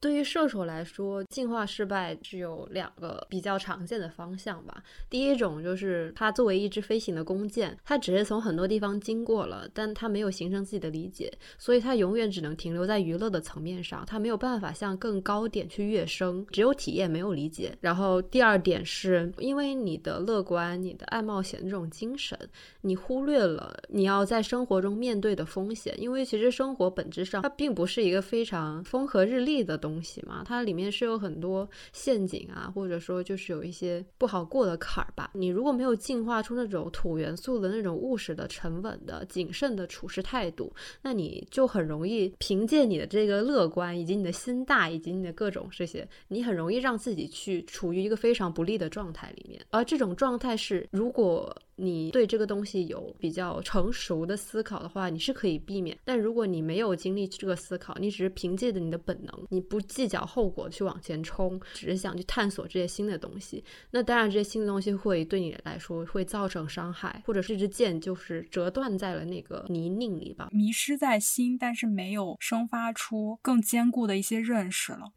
[0.00, 4.82] 对于射手来说，进化失败只有两个比较常见的方向吧。
[5.10, 17.76] 第一种就是它作为一支飞行的弓箭，它只是从很多地方经过了，但它没有形成自己的理解，所以它永远只能停留在娱乐的层面上，它没有办法向更高点去跃升，只有体验没有理解。
[17.82, 22.38] 然后第二点是因为你的乐观、你的爱冒险这种精神，
[22.80, 29.89] 你忽略了你要在生活中面对的风险，因为其实生活本质上它并不是一个非常风和日丽的东。
[29.90, 35.30] 东西嘛，它里面是有很多陷阱啊，或者说就是有一些不好过的坎儿吧。
[35.34, 40.72] 你如果没有进化出那种土元素的那种务实的、沉稳的、谨慎的处事态度，
[41.02, 49.60] 那你就很容易凭借你的这个乐观，以及你的心大，以及你的各种这些，你很容易让自己去处于一个非常不利的状态里面。
[49.70, 55.98] 而这种状态是，如果你对这个东西有比较成熟的思考的话，你是可以避免。
[56.04, 75.12] 但如果你没有经历这个思考，你只是凭借着你的本能，你不计较后果去往前冲，只是想去探索这些新的东西，那当然这些新的东西会对你来说会造成伤害，或者是这支箭就是折断在了那个泥泞里吧，迷失在心，但是没有生发出更坚固的一些认识了。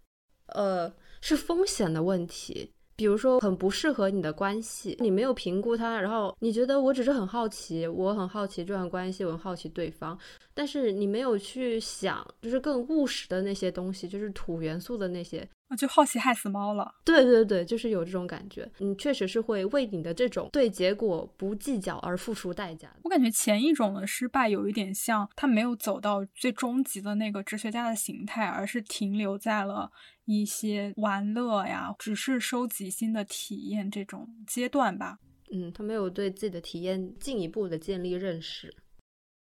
[0.47, 2.73] 呃，是风险的问题。
[2.95, 10.17] 比如说很不适合你的关系，你没有评估它，然后你觉得我只是很好奇，我很好奇这段关系，我很好奇对方，
[10.53, 15.47] 但是你没有去想，就是更务实的那些东西，就是土元素的那些。
[15.75, 16.93] 就好奇害死猫了。
[17.03, 18.69] 对对对，就是有这种感觉。
[18.79, 22.95] 你确实是会为你的这种对结果不计较而付出代价。
[23.03, 29.91] 我感觉前一种的失败有一点像他没有走到最终极的那个哲学家的形态，而是停留在了
[30.25, 35.19] 一些玩乐呀，只是收集新的体验这种阶段吧。
[35.51, 38.73] 嗯，他没有对自己的体验进一步的建立认识。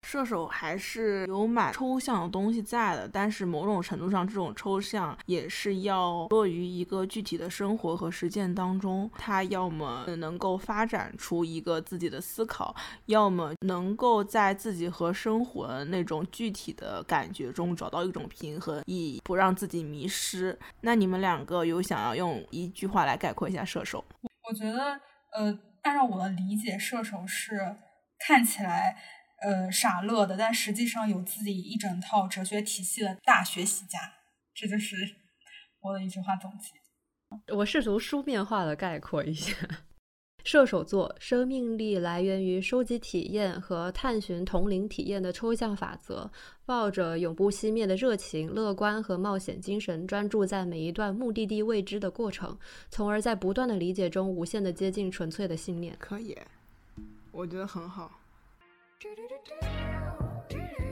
[0.07, 9.11] 射手还是有蛮抽象的东西在的，但是某种程度上，这种抽象也是要落于一个具体的生活和实践当中。
[9.19, 12.73] 他要么能够发展出一个自己的思考，
[13.07, 20.57] 要么能够在自己和生活那种具体的感觉中找到一种平衡，以不让自己迷失。
[20.83, 24.05] 那你们两个有想要用一句话来概括一下射手？
[24.49, 25.01] 我觉得，
[25.33, 27.75] 呃，按照我的理解，射手是
[28.21, 28.97] 看起来。
[29.43, 33.99] 呃，傻乐的，但实际上有自己一整套哲学体系的大学习家，
[34.55, 35.17] 这就是
[35.81, 36.73] 我的一句话总结。
[37.55, 39.53] 我试图书面化的概括一下：
[40.45, 46.31] 射手座生命力来源于收集体验和探寻同龄体验的抽象法则，
[46.65, 52.57] 抱着永不熄灭的热情、乐观和冒险精神，专注在每一段目的地未知的过程，
[52.89, 55.95] 从而在不断的理解中无限的接近纯粹的信念。
[55.99, 56.39] 可以，
[57.33, 58.21] 我觉得很好。
[58.99, 59.55] Do do do do
[60.49, 60.86] do.